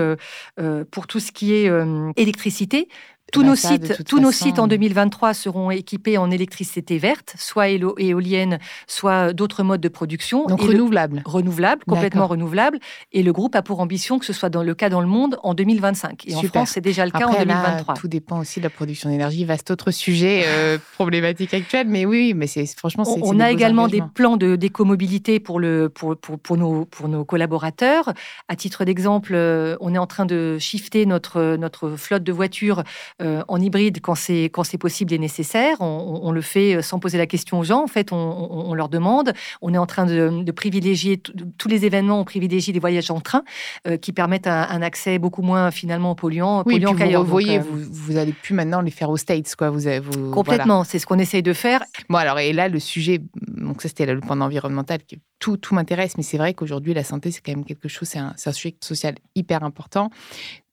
pour 0.91 1.07
tout 1.07 1.19
ce 1.19 1.31
qui 1.31 1.53
est 1.53 1.71
électricité. 2.15 2.87
Tous, 3.31 3.41
Bah, 3.43 3.47
nos, 3.47 3.55
ça, 3.55 3.69
sites, 3.69 4.03
tous 4.05 4.19
nos 4.19 4.31
sites 4.33 4.59
en 4.59 4.65
euh, 4.65 4.67
2023 4.67 5.33
seront 5.33 5.71
équipés 5.71 6.17
en 6.17 6.29
électricité 6.31 6.97
verte, 6.97 7.33
soit 7.37 7.69
éolienne, 7.69 8.59
soit 8.87 9.31
d'autres 9.31 9.63
modes 9.63 9.79
de 9.79 9.87
production. 9.87 10.45
Donc 10.47 10.61
Et 10.61 10.65
le- 10.65 10.71
renouvelable. 10.73 11.21
renouvelable, 11.25 11.83
complètement 11.87 12.27
renouvelable. 12.27 12.79
Et 13.13 13.23
le 13.23 13.31
groupe 13.31 13.55
a 13.55 13.61
pour 13.61 13.79
ambition 13.79 14.19
que 14.19 14.25
ce 14.25 14.33
soit 14.33 14.49
dans 14.49 14.63
le 14.63 14.75
cas 14.75 14.89
dans 14.89 14.99
le 14.99 15.07
monde 15.07 15.37
en 15.43 15.53
2025. 15.53 16.27
Et 16.27 16.35
en 16.35 16.39
Super. 16.41 16.61
France, 16.61 16.71
c'est 16.73 16.81
déjà 16.81 17.05
le 17.05 17.11
cas 17.11 17.25
en 17.27 17.31
là, 17.31 17.39
2023. 17.45 17.93
tout 17.93 18.09
dépend 18.09 18.39
aussi 18.39 18.59
de 18.59 18.63
la 18.65 18.69
production 18.69 19.09
d'énergie. 19.09 19.45
Vaste 19.45 19.71
autre 19.71 19.91
sujet 19.91 20.43
euh, 20.47 20.77
problématique 20.95 21.53
actuelle, 21.53 21.87
mais 21.87 22.05
oui, 22.05 22.33
mais 22.35 22.47
c'est 22.47 22.65
franchement, 22.77 23.05
c'est 23.05 23.21
On, 23.23 23.29
on 23.29 23.33
des 23.35 23.41
a 23.43 23.51
également 23.51 23.87
des 23.87 24.01
plans 24.13 24.35
de 24.35 24.57
d'écomobilité 24.57 25.39
pour, 25.39 25.61
le, 25.61 25.87
pour, 25.87 26.17
pour, 26.17 26.37
pour, 26.37 26.57
nos, 26.57 26.83
pour 26.83 27.07
nos 27.07 27.23
collaborateurs. 27.23 28.13
À 28.49 28.57
titre 28.57 28.83
d'exemple, 28.83 29.31
euh, 29.35 29.77
on 29.79 29.95
est 29.95 29.97
en 29.97 30.07
train 30.07 30.25
de 30.25 30.57
shifter 30.59 31.05
notre, 31.05 31.55
notre 31.55 31.91
flotte 31.95 32.23
de 32.23 32.31
voitures 32.33 32.83
euh, 33.21 33.43
en 33.47 33.59
hybride 33.61 33.99
quand 34.01 34.15
c'est 34.15 34.45
quand 34.45 34.63
c'est 34.63 34.77
possible 34.77 35.13
et 35.13 35.19
nécessaire. 35.19 35.77
On, 35.79 36.31
le 36.31 36.41
fait 36.41 36.75
euh, 36.75 36.81
sans 36.81 36.99
poser 36.99 37.17
la 37.17 37.27
question 37.27 37.59
aux 37.59 37.63
gens. 37.63 37.83
En 37.83 37.87
fait, 37.87 38.11
on, 38.11 38.15
on- 38.17 38.69
on 38.71 38.73
leur 38.73 38.89
demande. 38.89 39.33
On 39.61 39.73
est 39.73 39.77
en 39.77 39.85
train 39.85 40.05
de, 40.05 40.43
de 40.43 40.51
privilégier 40.51 41.17
tous 41.57 41.67
les 41.67 41.85
événements. 41.85 42.19
On 42.19 42.23
privilégie 42.25 42.71
les 42.71 42.79
voyages 42.79 43.11
en 43.11 43.19
train 43.19 43.43
euh, 43.87 43.97
qui 43.97 44.11
permettent 44.13 44.47
un, 44.47 44.67
un 44.69 44.81
accès 44.81 45.19
beaucoup 45.19 45.41
moins 45.41 45.71
finalement 45.71 46.15
polluant, 46.15 46.63
Oui, 46.65 46.75
polluant 46.75 46.91
vous 46.93 46.97
qu'ailleurs. 46.97 47.21
Revoyez, 47.21 47.59
euh, 47.59 47.61
vous, 47.61 47.79
vous 47.91 48.17
allez 48.17 48.33
plus 48.33 48.53
maintenant 48.53 48.81
les 48.81 48.91
faire 48.91 49.09
aux 49.09 49.17
States, 49.17 49.55
quoi. 49.55 49.69
Vous, 49.69 49.79
vous 49.79 50.11
voilà. 50.11 50.31
Complètement, 50.33 50.83
c'est 50.83 50.99
ce 50.99 51.05
qu'on 51.05 51.19
essaye 51.19 51.43
de 51.43 51.53
faire. 51.53 51.83
Bon, 52.09 52.17
alors, 52.17 52.39
et 52.39 52.53
là, 52.53 52.67
le 52.69 52.79
sujet, 52.79 53.21
donc 53.47 53.81
ça, 53.81 53.87
c'était 53.89 54.05
le 54.05 54.19
point 54.19 54.39
environnemental, 54.41 54.99
qui, 55.03 55.19
tout, 55.39 55.57
tout 55.57 55.75
m'intéresse, 55.75 56.17
mais 56.17 56.23
c'est 56.23 56.37
vrai 56.37 56.53
qu'aujourd'hui, 56.53 56.93
la 56.93 57.03
santé, 57.03 57.31
c'est 57.31 57.41
quand 57.41 57.51
même 57.51 57.65
quelque 57.65 57.87
chose, 57.87 58.07
c'est 58.07 58.19
un, 58.19 58.33
c'est 58.37 58.49
un 58.49 58.53
sujet 58.53 58.75
social 58.81 59.15
hyper 59.35 59.63
important. 59.63 60.09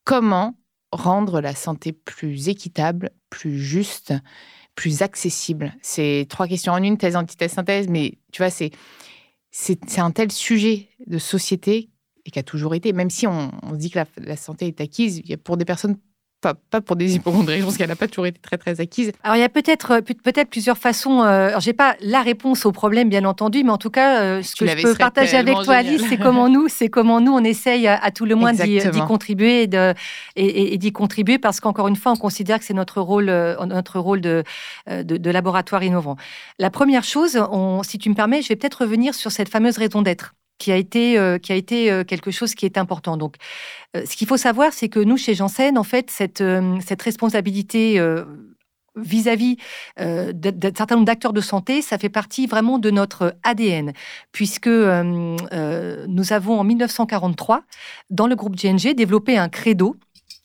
Comment 0.04 0.54
rendre 0.92 1.40
la 1.40 1.54
santé 1.54 1.92
plus 1.92 2.48
équitable, 2.48 3.10
plus 3.30 3.58
juste, 3.58 4.14
plus 4.74 5.02
accessible. 5.02 5.74
C'est 5.82 6.26
trois 6.28 6.46
questions 6.46 6.72
en 6.72 6.82
une, 6.82 6.98
thèse, 6.98 7.16
antithèse, 7.16 7.52
synthèse, 7.52 7.88
mais 7.88 8.18
tu 8.32 8.42
vois, 8.42 8.50
c'est, 8.50 8.70
c'est, 9.50 9.98
un 9.98 10.10
tel 10.10 10.30
sujet 10.30 10.88
de 11.06 11.18
société 11.18 11.90
et 12.24 12.30
qui 12.30 12.38
a 12.38 12.42
toujours 12.42 12.74
été, 12.74 12.92
même 12.92 13.10
si 13.10 13.26
on, 13.26 13.50
se 13.72 13.76
dit 13.76 13.90
que 13.90 13.98
la, 13.98 14.06
la 14.18 14.36
santé 14.36 14.66
est 14.66 14.80
acquise, 14.80 15.22
pour 15.44 15.56
des 15.56 15.64
personnes, 15.64 15.98
pas, 16.40 16.54
pas 16.54 16.80
pour 16.80 16.96
des 16.96 17.16
hypochondriacs, 17.16 17.60
je 17.60 17.64
pense 17.64 17.76
qu'elle 17.76 17.88
n'a 17.88 17.96
pas 17.96 18.06
toujours 18.06 18.26
été 18.26 18.38
très, 18.40 18.56
très 18.58 18.80
acquise. 18.80 19.12
Alors 19.24 19.36
il 19.36 19.40
y 19.40 19.44
a 19.44 19.48
peut-être 19.48 19.90
euh, 19.92 20.00
peut- 20.00 20.14
peut-être 20.22 20.48
plusieurs 20.50 20.78
façons. 20.78 21.22
Euh, 21.22 21.48
alors 21.48 21.60
j'ai 21.60 21.72
pas 21.72 21.96
la 22.00 22.22
réponse 22.22 22.64
au 22.64 22.72
problème 22.72 23.08
bien 23.08 23.24
entendu, 23.24 23.64
mais 23.64 23.70
en 23.70 23.78
tout 23.78 23.90
cas 23.90 24.20
euh, 24.22 24.42
ce 24.42 24.52
Tu 24.54 24.64
que 24.64 24.70
je 24.70 24.82
peux 24.82 24.94
partager 24.94 25.36
avec 25.36 25.54
toi 25.54 25.64
génial. 25.78 25.94
Alice, 25.94 26.06
c'est 26.08 26.16
comment 26.16 26.48
nous 26.48 26.68
c'est 26.68 26.88
comment 26.88 27.20
nous 27.20 27.32
on 27.32 27.42
essaye 27.42 27.88
à, 27.88 27.96
à 28.02 28.10
tout 28.10 28.24
le 28.24 28.36
moins 28.36 28.52
d'y, 28.52 28.78
contribuer 29.06 29.62
et, 29.62 29.66
de- 29.66 29.94
et- 30.36 30.44
et- 30.46 30.74
et 30.74 30.78
d'y 30.78 30.92
contribuer 30.92 31.38
parce 31.38 31.58
qu'encore 31.60 31.88
une 31.88 31.96
fois 31.96 32.12
on 32.12 32.16
considère 32.16 32.58
que 32.60 32.64
c'est 32.64 32.74
notre 32.74 33.00
rôle 33.00 33.28
euh, 33.28 33.56
notre 33.66 33.98
rôle 33.98 34.20
de, 34.20 34.44
euh, 34.88 35.02
de 35.02 35.16
de 35.16 35.30
laboratoire 35.30 35.82
innovant. 35.82 36.16
La 36.60 36.70
première 36.70 37.02
chose, 37.04 37.40
on- 37.50 37.82
si 37.82 37.98
tu 37.98 38.08
me 38.10 38.14
permets, 38.14 38.42
je 38.42 38.48
vais 38.48 38.56
peut-être 38.56 38.82
revenir 38.82 39.14
sur 39.14 39.32
cette 39.32 39.48
fameuse 39.48 39.76
raison 39.76 40.02
d'être 40.02 40.34
qui 40.58 40.72
a 40.72 40.76
été 40.76 41.18
euh, 41.18 41.38
qui 41.38 41.52
a 41.52 41.54
été 41.54 41.90
euh, 41.90 42.04
quelque 42.04 42.30
chose 42.30 42.54
qui 42.54 42.66
est 42.66 42.76
important. 42.76 43.16
Donc 43.16 43.36
euh, 43.96 44.04
ce 44.04 44.16
qu'il 44.16 44.26
faut 44.26 44.36
savoir, 44.36 44.72
c'est 44.72 44.88
que 44.88 45.00
nous, 45.00 45.16
chez 45.16 45.34
Janssen, 45.34 45.78
en 45.78 45.84
fait, 45.84 46.10
cette, 46.10 46.42
cette 46.84 47.02
responsabilité 47.02 48.00
vis-à-vis 48.96 49.56
d'un 49.96 50.72
certain 50.76 50.96
nombre 50.96 51.06
d'acteurs 51.06 51.32
de 51.32 51.40
santé, 51.40 51.82
ça 51.82 51.98
fait 51.98 52.08
partie 52.08 52.46
vraiment 52.46 52.78
de 52.78 52.90
notre 52.90 53.36
ADN, 53.44 53.92
puisque 54.32 54.68
nous 54.68 56.32
avons 56.32 56.60
en 56.60 56.64
1943, 56.64 57.62
dans 58.10 58.26
le 58.26 58.36
groupe 58.36 58.56
GNG, 58.56 58.94
développé 58.94 59.38
un 59.38 59.48
credo 59.48 59.96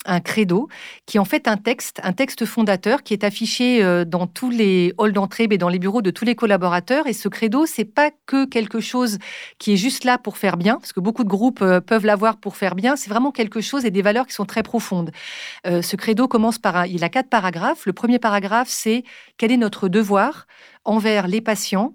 un 0.05 0.19
credo 0.19 0.67
qui 1.05 1.17
est 1.17 1.19
en 1.19 1.25
fait 1.25 1.48
un 1.48 1.57
texte, 1.57 2.00
un 2.03 2.13
texte 2.13 2.45
fondateur 2.45 3.03
qui 3.03 3.13
est 3.13 3.24
affiché 3.24 3.83
euh, 3.83 4.05
dans 4.05 4.27
tous 4.27 4.50
les 4.50 4.93
halls 4.98 5.13
d'entrée 5.13 5.48
et 5.50 5.57
dans 5.57 5.69
les 5.69 5.79
bureaux 5.79 6.01
de 6.01 6.12
tous 6.12 6.25
les 6.25 6.36
collaborateurs. 6.36 7.07
Et 7.07 7.13
ce 7.13 7.27
credo, 7.27 7.65
c'est 7.65 7.86
pas 7.86 8.12
que 8.25 8.45
quelque 8.45 8.79
chose 8.79 9.17
qui 9.60 9.74
est 9.74 9.77
juste 9.77 10.03
là 10.03 10.17
pour 10.17 10.38
faire 10.38 10.57
bien, 10.57 10.75
parce 10.75 10.93
que 10.93 11.00
beaucoup 11.00 11.24
de 11.24 11.29
groupes 11.29 11.62
euh, 11.62 11.81
peuvent 11.81 12.05
l'avoir 12.05 12.38
pour 12.38 12.55
faire 12.55 12.75
bien. 12.75 12.95
C'est 12.95 13.10
vraiment 13.10 13.31
quelque 13.31 13.62
chose 13.62 13.86
et 13.86 13.91
des 13.91 14.01
valeurs 14.01 14.27
qui 14.27 14.33
sont 14.33 14.45
très 14.45 14.63
profondes. 14.63 15.12
Euh, 15.67 15.81
ce 15.81 15.95
credo 15.95 16.27
commence 16.27 16.60
par 16.60 16.86
il 16.86 17.03
a 17.03 17.10
quatre 17.10 17.29
paragraphes. 17.29 17.86
Le 17.86 17.93
premier 17.93 18.19
paragraphe, 18.19 18.69
c'est 18.69 19.03
quel 19.38 19.51
est 19.51 19.57
notre 19.57 19.89
devoir 19.89 20.48
envers 20.86 21.27
les 21.27 21.41
patients, 21.41 21.93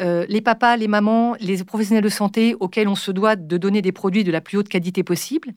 euh, 0.00 0.26
les 0.28 0.40
papas, 0.40 0.76
les 0.76 0.88
mamans, 0.88 1.34
les 1.40 1.62
professionnels 1.64 2.04
de 2.04 2.08
santé 2.08 2.54
auxquels 2.60 2.88
on 2.88 2.94
se 2.94 3.10
doit 3.10 3.36
de 3.36 3.56
donner 3.56 3.82
des 3.82 3.92
produits 3.92 4.24
de 4.24 4.32
la 4.32 4.40
plus 4.40 4.58
haute 4.58 4.68
qualité 4.68 5.02
possible. 5.02 5.52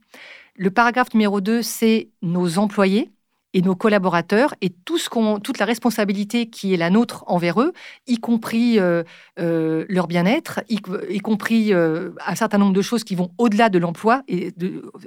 Le 0.56 0.72
paragraphe 0.72 1.14
numéro 1.14 1.42
2, 1.42 1.62
c'est 1.62 2.10
nos 2.22 2.58
employés 2.58 3.12
et 3.54 3.62
nos 3.62 3.76
collaborateurs 3.76 4.54
et 4.62 4.70
tout 4.70 4.98
ce 4.98 5.10
toute 5.40 5.58
la 5.58 5.66
responsabilité 5.66 6.50
qui 6.50 6.74
est 6.74 6.78
la 6.78 6.90
nôtre 6.90 7.24
envers 7.28 7.62
eux, 7.62 7.74
y 8.08 8.18
compris 8.18 8.80
euh, 8.80 9.04
euh, 9.40 9.86
leur 9.90 10.08
bien-être, 10.08 10.62
y, 10.70 11.20
compris 11.20 11.74
euh, 11.74 12.12
un 12.26 12.36
certain 12.36 12.60
nombre 12.60 12.74
de 12.74 12.82
choses 12.82 13.04
qui 13.04 13.16
vont 13.16 13.32
au-delà 13.38 13.70
de 13.70 13.80
l'emploi 13.80 14.22
et 14.28 14.54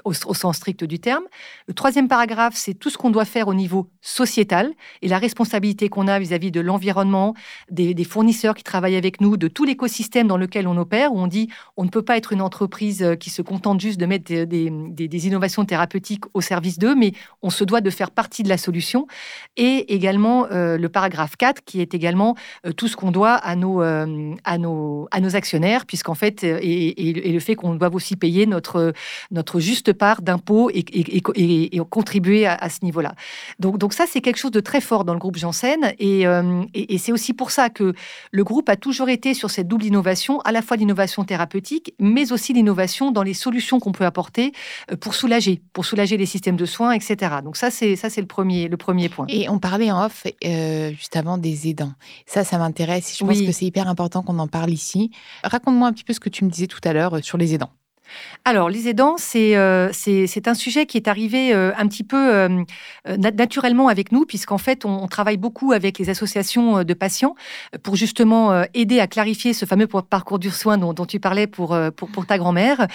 au, 0.05 0.13
sens 0.13 0.57
strict 0.57 0.83
du 0.85 0.99
terme. 0.99 1.23
Le 1.69 1.75
troisième 1.75 2.09
paragraphe, 2.09 2.55
c'est 2.57 2.75
tout 2.75 2.91
ce 2.91 2.99
qu'on 2.99 3.11
doit 3.11 3.25
faire 3.25 3.47
au 3.47 3.55
niveau 3.55 3.91
sociétal 4.01 4.73
et 5.03 5.09
la 5.09 5.19
responsabilité 5.19 5.89
qu'on 5.89 6.09
a 6.09 6.19
vis-à-vis 6.19 6.51
de 6.51 6.61
l'environnement, 6.61 7.35
des, 7.71 7.95
fournisseurs 8.03 8.55
qui 8.55 8.65
travaillent 8.65 8.97
avec 8.97 9.21
nous, 9.21 9.37
de 9.37 9.47
tout 9.47 9.65
l'écosystème 9.65 10.27
dans 10.27 10.37
lequel 10.37 10.67
on 10.67 10.77
opère, 10.77 11.13
où 11.13 11.21
on 11.21 11.29
dit 11.29 11.49
on 11.77 11.85
ne 11.85 11.89
peut 11.89 12.03
pas 12.03 12.17
être 12.17 12.33
une 12.33 12.43
entreprise 12.43 13.17
qui 13.21 13.31
se 13.31 13.43
contente 13.43 13.81
juste 13.81 14.01
de 14.01 14.07
mettre 14.07 14.25
des- 14.45 14.71
des 14.71 15.27
innovations 15.27 15.65
thérapeutiques 15.65 16.25
au 16.35 16.41
service 16.41 16.79
d'eux, 16.79 16.97
mais 16.97 17.13
on 17.43 17.51
se 17.51 17.63
doit 17.63 17.81
de 17.81 17.91
faire 17.91 18.11
partie 18.11 18.32
de 18.43 18.49
la 18.49 18.57
solution. 18.57 19.07
Et 19.59 19.93
également 19.95 20.47
euh, 20.51 20.79
le 20.79 20.89
paragraphe 20.89 21.37
4, 21.37 21.63
qui 21.63 21.83
est 21.83 21.93
également 21.93 22.35
euh, 22.65 22.73
tout 22.73 22.89
ce 22.89 22.97
qu'on 22.97 23.11
doit 23.11 23.35
à 23.35 23.55
nos, 23.55 23.83
euh, 23.83 24.35
à 24.45 24.57
nos, 24.57 25.09
à 25.11 25.21
nos 25.21 25.37
actionnaires, 25.37 25.85
puisqu'en 25.85 26.15
fait, 26.15 26.43
et, 26.43 27.33
le 27.33 27.41
fait 27.41 27.55
qu'on 27.55 27.75
doit 27.75 27.95
aussi 27.95 28.17
payer 28.17 28.47
notre, 28.47 28.95
notre 29.31 29.61
juste 29.61 29.93
part 29.93 30.23
d'impôts 30.23 30.71
et, 30.73 30.83
contribuer 31.91 32.47
à, 32.47 32.71
ce 32.71 32.85
niveau-là. 32.85 33.15
Donc, 33.59 33.77
donc 33.77 33.93
ça, 33.93 34.05
c'est 34.09 34.23
quelque 34.23 34.39
chose 34.39 34.51
de 34.51 34.61
très 34.61 34.81
fort 34.81 35.05
dans 35.05 35.13
le 35.13 35.19
groupe 35.19 35.37
Janssen. 35.37 35.93
Et, 35.99 36.25
et- 36.75 36.99
c'est 36.99 37.13
aussi 37.13 37.35
pour 37.35 37.51
ça 37.51 37.69
que 37.69 37.93
le 38.31 38.45
groupe 38.45 38.69
a 38.69 38.77
toujours 38.77 39.09
été 39.09 39.35
sur 39.35 39.51
cette 39.51 39.67
double 39.67 39.85
innovation, 39.85 40.41
à 40.43 40.53
la 40.53 40.63
fois 40.63 40.77
l'innovation 40.77 41.25
thérapeutique, 41.25 41.95
mais 41.99 42.33
aussi 42.33 42.53
l'innovation 42.53 43.11
dans 43.11 43.25
les 43.25 43.35
solutions 43.35 43.81
qu'on 43.81 43.93
peut 43.93 44.07
apporter 44.07 44.53
pour 45.01 45.15
soulager, 45.15 45.61
pour 45.73 45.85
soulager 45.85 46.17
les 46.17 46.27
systèmes 46.27 46.57
de 46.57 46.65
soins, 46.65 46.93
etc. 46.93 47.37
Donc 47.43 47.57
ça, 47.57 47.71
c'est 47.71 47.97
ça, 47.97 48.09
le 48.23 48.27
premier, 48.27 48.69
le 48.69 48.77
premier 48.77 49.09
point. 49.09 49.27
Et 49.29 49.49
on 49.49 49.59
parlait 49.59 49.91
en 49.91 50.07
off 50.07 50.27
euh, 50.45 50.91
juste 50.93 51.17
avant 51.17 51.39
des 51.39 51.69
aidants. 51.69 51.93
Ça, 52.27 52.45
ça 52.45 52.59
m'intéresse. 52.59 53.17
Je 53.19 53.25
pense 53.25 53.41
que 53.41 53.53
c'est 53.53 53.67
hyper 53.67 53.89
important 53.89 54.23
qu'on 54.23 54.39
en 54.39 54.49
parle 54.49 54.71
ici. 54.71 55.11
Raconte-moi 55.45 55.89
un 55.89 55.93
petit 55.93 56.05
peu 56.05 56.13
ce 56.13 56.21
que 56.21 56.31
tu 56.31 56.45
me 56.45 56.51
disais 56.51 56.67
tout 56.67 56.81
à 56.85 56.93
l'heure 56.93 57.17
euh, 57.17 57.21
sur 57.21 57.37
les 57.39 57.55
aidants. 57.55 57.71
Alors, 58.45 58.69
les 58.69 58.89
aidants, 58.89 59.15
c'est 59.19 59.57
euh, 59.57 59.91
c'est 59.93 60.27
c'est 60.27 60.49
un 60.49 60.55
sujet 60.55 60.87
qui 60.87 60.97
est 60.97 61.09
arrivé 61.09 61.55
euh, 61.55 61.73
un 61.77 61.87
petit 61.87 62.03
peu 62.05 62.17
euh, 62.35 62.49
euh, 63.09 63.17
nat- 63.17 63.31
naturellement 63.33 63.89
avec 63.89 64.13
nous, 64.13 64.25
puisqu'en 64.27 64.59
fait, 64.59 64.85
on, 64.85 65.05
on 65.05 65.09
travaille 65.09 65.37
beaucoup 65.37 65.73
avec 65.73 65.99
les 65.99 66.11
associations 66.11 66.83
de 66.85 66.95
patients 66.95 67.35
pour 67.83 67.97
justement 67.97 68.53
euh, 68.53 68.65
aider 68.75 69.01
à 69.01 69.07
clarifier 69.07 69.53
ce 69.53 69.65
fameux 69.65 69.87
par- 69.87 70.05
parcours 70.05 70.39
du 70.39 70.51
soin 70.51 70.79
dont, 70.79 70.93
dont 70.93 71.07
tu 71.07 71.21
parlais 71.21 71.47
pour, 71.47 71.77
pour, 71.97 72.09
pour 72.11 72.27
ta 72.27 72.39
grand-mère, 72.39 72.87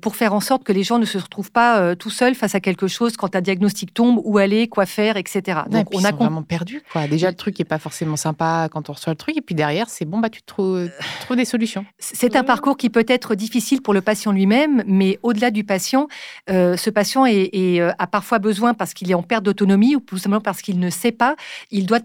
pour 0.00 0.16
faire 0.16 0.32
en 0.34 0.40
sorte 0.40 0.64
que 0.64 0.72
les 0.72 0.82
gens 0.82 0.98
ne 0.98 1.04
se 1.04 1.18
retrouvent 1.18 1.52
pas 1.52 1.78
euh, 1.80 1.94
tout 1.94 2.10
seuls 2.10 2.34
face 2.34 2.54
à 2.54 2.60
quelque 2.60 2.86
chose 2.86 3.16
quand 3.16 3.36
un 3.36 3.40
diagnostic 3.40 3.92
tombe, 3.92 4.20
où 4.24 4.38
aller, 4.38 4.68
quoi 4.68 4.86
faire, 4.86 5.16
etc. 5.16 5.40
Ouais, 5.66 5.70
Donc, 5.70 5.90
puis 5.90 5.98
on 5.98 6.00
ils 6.00 6.06
a 6.06 6.10
sont 6.10 6.16
vraiment 6.16 6.42
perdus. 6.42 6.82
Quoi. 6.92 7.06
Déjà, 7.06 7.28
le 7.30 7.36
truc 7.36 7.58
n'est 7.58 7.64
pas 7.64 7.78
forcément 7.78 8.16
sympa 8.16 8.68
quand 8.70 8.88
on 8.88 8.94
reçoit 8.94 9.12
le 9.12 9.16
truc. 9.18 9.36
Et 9.36 9.42
puis 9.42 9.54
derrière, 9.54 9.88
c'est 9.90 10.04
bon, 10.06 10.18
bah, 10.18 10.30
tu 10.30 10.42
trouves, 10.42 10.88
tu 10.88 11.18
trouves 11.24 11.36
des 11.36 11.44
solutions. 11.44 11.84
C'est 11.98 12.36
un 12.36 12.44
parcours 12.44 12.76
qui 12.76 12.88
peut 12.90 13.04
être 13.08 13.34
difficile 13.34 13.82
pour 13.82 13.92
le 13.94 14.00
patient 14.00 14.32
lui-même, 14.32 14.63
mais 14.86 15.18
au-delà 15.22 15.50
du 15.50 15.64
patient, 15.64 16.08
euh, 16.50 16.76
ce 16.76 16.90
patient 16.90 17.24
euh, 17.26 17.92
a 17.98 18.06
parfois 18.06 18.38
besoin, 18.38 18.74
parce 18.74 18.94
qu'il 18.94 19.10
est 19.10 19.14
en 19.14 19.22
perte 19.22 19.44
d'autonomie 19.44 19.96
ou 19.96 20.00
tout 20.00 20.18
simplement 20.18 20.40
parce 20.40 20.62
qu'il 20.62 20.78
ne 20.78 20.90
sait 20.90 21.12
pas, 21.12 21.36
il 21.70 21.86
doit, 21.86 22.00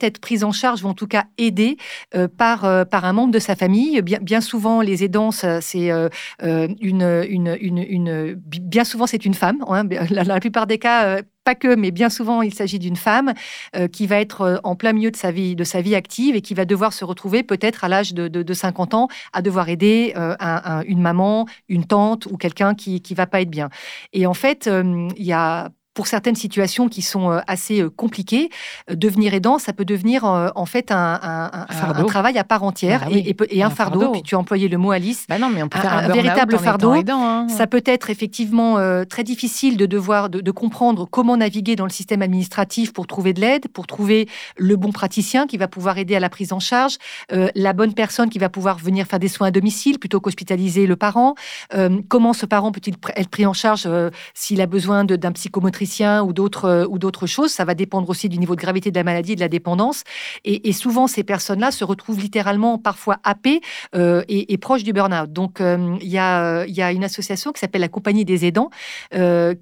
être 0.00 0.18
pris 0.18 0.44
en 0.44 0.52
charge 0.52 0.84
ou 0.84 0.88
en 0.88 0.94
tout 0.94 1.06
cas 1.06 1.24
aidé 1.38 1.76
euh, 2.14 2.28
par, 2.28 2.64
un 2.64 3.12
membre 3.12 3.32
de 3.32 3.38
sa 3.38 3.56
famille. 3.56 4.00
Bien, 4.02 4.40
souvent, 4.40 4.80
les 4.80 5.04
aidants, 5.04 5.30
c'est 5.30 5.90
une, 6.40 7.24
Bien 8.62 8.84
souvent, 8.84 9.06
c'est 9.06 9.24
une 9.24 9.34
femme. 9.34 9.64
hein. 9.68 9.84
La, 10.10 10.40
plupart 10.40 10.66
des 10.66 10.78
cas, 10.78 11.20
pas 11.44 11.54
que, 11.54 11.74
mais 11.74 11.90
bien 11.90 12.08
souvent, 12.10 12.42
il 12.42 12.54
s'agit 12.54 12.78
d'une 12.78 12.96
femme 12.96 13.34
euh, 13.76 13.86
qui 13.88 14.06
va 14.06 14.16
être 14.20 14.40
euh, 14.42 14.56
en 14.64 14.76
plein 14.76 14.92
milieu 14.92 15.10
de 15.10 15.16
sa 15.16 15.30
vie, 15.30 15.54
de 15.56 15.64
sa 15.64 15.80
vie 15.80 15.94
active 15.94 16.34
et 16.36 16.40
qui 16.42 16.54
va 16.54 16.64
devoir 16.64 16.92
se 16.92 17.04
retrouver 17.04 17.42
peut-être 17.42 17.84
à 17.84 17.88
l'âge 17.88 18.14
de, 18.14 18.28
de, 18.28 18.42
de 18.42 18.54
50 18.54 18.94
ans 18.94 19.08
à 19.32 19.42
devoir 19.42 19.68
aider 19.68 20.12
euh, 20.16 20.34
un- 20.40 20.62
un- 20.64 20.82
une 20.82 21.00
maman, 21.00 21.46
une 21.68 21.84
tante 21.86 22.26
ou 22.26 22.36
quelqu'un 22.36 22.74
qui 22.74 23.00
qui 23.02 23.14
va 23.14 23.26
pas 23.26 23.40
être 23.42 23.50
bien. 23.50 23.68
Et 24.12 24.26
en 24.26 24.34
fait, 24.34 24.68
il 25.16 25.24
y 25.24 25.32
a 25.32 25.70
pour 25.94 26.08
certaines 26.08 26.34
situations 26.34 26.88
qui 26.88 27.02
sont 27.02 27.30
euh, 27.30 27.40
assez 27.46 27.80
euh, 27.80 27.88
compliquées, 27.88 28.50
euh, 28.90 28.96
devenir 28.96 29.32
aidant, 29.32 29.58
ça 29.58 29.72
peut 29.72 29.84
devenir 29.84 30.24
en 30.24 30.66
fait 30.66 30.90
un, 30.90 31.66
travail 32.08 32.36
à 32.38 32.44
part 32.44 32.62
entière 32.64 33.06
bah 33.08 33.16
et, 33.50 33.62
un, 33.62 33.70
fardeau. 33.70 34.12
Puis 34.12 34.22
tu 34.22 34.34
as 34.34 34.38
employé 34.38 34.68
le 34.68 34.76
mot 34.76 34.90
Alice. 34.90 35.26
Bah 35.28 35.38
non, 35.38 35.48
mais 35.48 35.62
on 35.62 35.68
peut 35.68 35.78
faire 35.78 35.92
un, 35.92 36.08
véritable 36.08 36.58
fardeau. 36.58 36.92
Hein. 36.92 37.46
Ça 37.48 37.66
peut 37.66 37.82
être 37.86 38.10
effectivement 38.10 38.76
très 39.08 39.22
difficile 39.22 39.76
de 39.76 39.86
devoir 39.86 40.28
de, 40.28 40.50
comprendre 40.50 41.06
comment 41.10 41.36
naviguer 41.36 41.76
dans 41.76 41.84
le 41.84 41.90
système 41.90 42.22
administratif 42.22 42.92
pour 42.92 43.06
trouver 43.06 43.32
de 43.32 43.40
l'aide, 43.40 43.68
pour 43.68 43.86
trouver 43.86 44.28
le 44.56 44.76
bon 44.76 44.92
praticien 44.92 45.46
qui 45.46 45.56
va 45.56 45.68
pouvoir 45.68 45.98
aider 45.98 46.16
à 46.16 46.20
la 46.20 46.28
prise 46.28 46.52
en 46.52 46.60
charge, 46.60 46.96
la 47.30 47.72
bonne 47.72 47.94
personne 47.94 48.28
qui 48.28 48.38
va 48.38 48.48
pouvoir 48.48 48.78
venir 48.78 49.06
faire 49.06 49.18
des 49.18 49.28
soins 49.28 49.48
à 49.48 49.50
domicile 49.50 49.98
plutôt 49.98 50.20
qu'hospitaliser 50.20 50.86
le 50.86 50.96
parent. 50.96 51.34
comment 52.08 52.32
ce 52.32 52.46
parent 52.46 52.72
peut-il 52.72 52.94
être 53.16 53.28
pris 53.28 53.46
en 53.46 53.52
charge 53.52 53.88
s'il 54.34 54.60
a 54.60 54.66
besoin 54.66 55.04
d'un 55.04 55.32
psychomotricien 55.32 55.83
ou 56.22 56.32
d'autres 56.32 56.64
euh, 56.64 56.86
ou 56.88 56.98
d'autres 56.98 57.26
choses. 57.26 57.50
Ça 57.50 57.64
va 57.64 57.74
dépendre 57.74 58.08
aussi 58.08 58.28
du 58.28 58.38
niveau 58.38 58.54
de 58.54 58.60
gravité 58.60 58.90
de 58.90 58.96
la 58.96 59.04
maladie 59.04 59.32
et 59.32 59.36
de 59.36 59.40
la 59.40 59.48
dépendance. 59.48 60.04
Et, 60.44 60.72
souvent, 60.72 61.06
ces 61.06 61.22
personnes-là 61.22 61.70
se 61.70 61.84
retrouvent 61.84 62.18
littéralement 62.18 62.78
parfois 62.78 63.18
happées 63.22 63.60
euh, 63.94 64.22
et, 64.28 64.58
proches 64.58 64.82
du 64.82 64.92
burn-out. 64.92 65.32
Donc, 65.32 65.60
euh, 65.60 65.96
il 66.00 66.08
y, 66.08 66.18
a, 66.18 66.66
y 66.66 66.82
a 66.82 66.92
une 66.92 67.04
association 67.04 67.52
qui 67.52 67.60
s'appelle 67.60 67.80
la 67.80 67.88
Compagnie 67.88 68.24
des 68.24 68.44
aidants, 68.44 68.70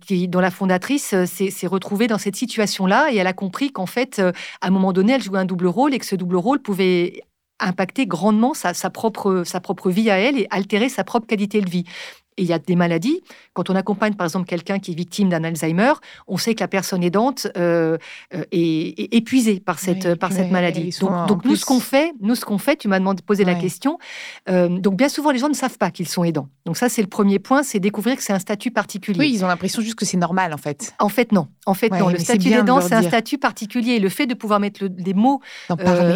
qui, 0.01 0.29
dont 0.29 0.41
la 0.41 0.51
fondatrice 0.51 1.15
s'est 1.25 1.67
retrouvée 1.67 2.07
dans 2.07 2.19
cette 2.19 2.37
situation-là 2.37 3.09
et 3.13 3.17
elle 3.17 3.27
a 3.27 3.33
compris 3.33 3.73
qu'en 3.73 3.87
fait, 3.87 4.21
à 4.21 4.33
un 4.67 4.71
moment 4.71 4.93
donné, 4.93 5.15
elle 5.15 5.23
jouait 5.23 5.39
un 5.39 5.45
double 5.45 5.67
rôle 5.67 5.95
et 5.95 5.99
que 5.99 6.07
ce 6.07 6.17
double 6.17 6.37
rôle 6.37 6.61
pouvait 6.61 7.23
impacter 7.63 8.07
grandement 8.07 8.55
sa, 8.55 8.73
propre, 8.91 9.43
sa 9.45 9.61
propre 9.61 9.91
vie 9.91 10.11
à 10.11 10.19
elle 10.19 10.39
et 10.39 10.47
altérer 10.51 10.89
sa 10.89 11.05
propre 11.05 11.27
qualité 11.27 11.61
de 11.61 11.71
vie. 11.71 11.85
Et 12.39 12.43
il 12.43 12.49
y 12.49 12.53
a 12.53 12.59
des 12.59 12.77
maladies. 12.77 13.21
Quand 13.53 13.69
on 13.69 13.75
accompagne, 13.75 14.15
par 14.15 14.27
exemple, 14.27 14.47
quelqu'un 14.47 14.79
qui 14.79 14.93
est 14.93 14.95
victime 14.95 15.29
d'un 15.29 15.45
Alzheimer, 15.45 15.93
on 16.27 16.39
sait 16.39 16.55
que 16.55 16.61
la 16.61 16.69
personne 16.69 17.03
aidante 17.03 17.47
euh, 17.57 17.99
euh, 18.35 18.45
est, 18.51 19.15
épuisée 19.15 19.61
par 19.61 19.79
cette, 19.79 20.15
par 20.15 20.33
cette 20.33 20.51
maladie. 20.51 20.97
Donc, 21.01 21.45
nous, 21.45 21.57
ce 21.57 21.65
qu'on 21.65 21.81
fait, 21.81 22.13
nous, 22.21 22.35
ce 22.35 22.45
qu'on 22.45 22.59
fait, 22.59 22.77
tu 22.77 22.89
m'as 22.89 22.99
demandé 22.99 23.21
de 23.21 23.27
poser 23.27 23.45
la 23.45 23.55
question. 23.55 23.99
Euh, 24.49 24.69
donc, 24.69 24.97
bien 24.97 25.09
souvent, 25.09 25.31
les 25.31 25.39
gens 25.39 25.49
ne 25.49 25.55
savent 25.55 25.79
pas 25.79 25.91
qu'ils 25.91 26.09
sont 26.09 26.25
aidants. 26.25 26.49
Donc, 26.65 26.77
ça, 26.77 26.89
c'est 26.89 27.03
le 27.03 27.09
premier 27.09 27.39
point, 27.39 27.63
c'est 27.63 27.81
découvrir 27.81 28.17
que 28.17 28.23
c'est 28.23 28.33
un 28.33 28.39
statut 28.39 28.71
particulier. 28.71 29.19
Oui, 29.19 29.31
ils 29.35 29.45
ont 29.45 29.49
l'impression 29.49 29.83
juste 29.83 29.97
que 29.97 30.05
c'est 30.05 30.17
normal, 30.17 30.55
en 30.55 30.59
fait. 30.59 30.95
En 30.99 31.09
fait, 31.09 31.33
non. 31.33 31.49
En 31.67 31.75
fait, 31.75 31.91
non. 31.91 32.09
Le 32.09 32.19
statut 32.19 32.49
d'aidant, 32.49 32.81
c'est 32.81 32.95
un 32.95 33.03
statut 33.03 33.39
particulier. 33.39 33.93
Et 33.93 34.01
le 34.01 34.09
fait 34.09 34.27
de 34.27 34.35
pouvoir 34.35 34.61
mettre 34.61 34.87
des 34.87 35.15
mots 35.15 35.41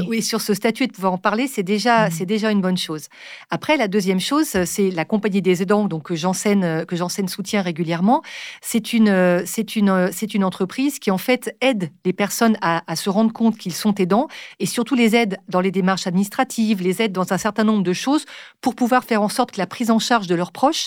oui, 0.09 0.23
sur 0.23 0.41
ce 0.41 0.55
statut 0.55 0.85
et 0.85 0.87
de 0.87 0.93
pouvoir 0.93 1.13
en 1.13 1.19
parler, 1.19 1.47
c'est 1.47 1.63
déjà, 1.63 2.09
mmh. 2.09 2.11
c'est 2.13 2.27
déjà 2.27 2.51
une 2.51 2.61
bonne 2.61 2.77
chose. 2.77 3.07
Après, 3.51 3.77
la 3.77 3.89
deuxième 3.89 4.21
chose, 4.21 4.57
c'est 4.65 4.91
la 4.91 5.05
compagnie 5.05 5.43
des 5.43 5.63
aidants. 5.63 5.87
Donc, 5.87 6.06
que 6.07 6.15
j'enseigne 6.15 6.65
euh, 6.65 6.85
que 6.85 6.97
j'enseigne 6.97 7.29
soutien 7.29 7.61
régulièrement, 7.61 8.23
c'est 8.63 8.93
une 8.93 9.09
euh, 9.09 9.43
c'est 9.45 9.77
une 9.77 9.91
euh, 9.91 10.09
c'est 10.13 10.35
une 10.35 10.45
entreprise 10.45 10.99
qui 11.01 11.11
en 11.11 11.19
fait 11.19 11.55
aide 11.61 11.91
les 12.05 12.13
personnes 12.13 12.57
à, 12.63 12.97
se 12.97 13.11
rendre 13.11 13.33
compte 13.33 13.59
qu'ils 13.59 13.75
sont 13.75 13.95
aidants 13.97 14.29
et 14.61 14.67
surtout 14.67 14.95
les 14.95 15.17
aide 15.17 15.39
dans 15.49 15.61
les 15.61 15.73
démarches 15.73 16.07
administratives, 16.07 16.81
les 16.83 17.03
aide 17.03 17.13
dans 17.13 17.33
un 17.33 17.39
certain 17.39 17.65
nombre 17.65 17.83
de 17.83 17.93
choses 17.93 18.25
pour 18.61 18.75
pouvoir 18.75 19.05
faire 19.05 19.21
en 19.21 19.29
sorte 19.29 19.51
que 19.51 19.59
la 19.59 19.67
prise 19.67 19.91
en 19.91 19.99
charge 19.99 20.29
de 20.29 20.35
leurs 20.35 20.53
proches 20.53 20.87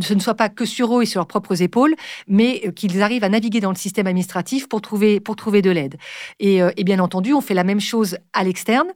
ce 0.00 0.14
ne 0.14 0.20
soit 0.20 0.34
pas 0.34 0.48
que 0.48 0.64
sur 0.64 0.96
eux 0.96 1.02
et 1.02 1.06
sur 1.06 1.18
leurs 1.18 1.26
propres 1.26 1.60
épaules, 1.62 1.96
mais 2.28 2.72
qu'ils 2.76 3.02
arrivent 3.02 3.24
à 3.24 3.28
naviguer 3.28 3.60
dans 3.60 3.70
le 3.70 3.76
système 3.76 4.06
administratif 4.06 4.68
pour 4.68 4.80
trouver 4.80 5.18
pour 5.18 5.34
trouver 5.34 5.60
de 5.60 5.70
l'aide. 5.70 5.96
Et, 6.38 6.60
et 6.76 6.84
bien 6.84 7.00
entendu, 7.00 7.34
on 7.34 7.40
fait 7.40 7.54
la 7.54 7.64
même 7.64 7.80
chose 7.80 8.16
à 8.32 8.44
l'externe 8.44 8.88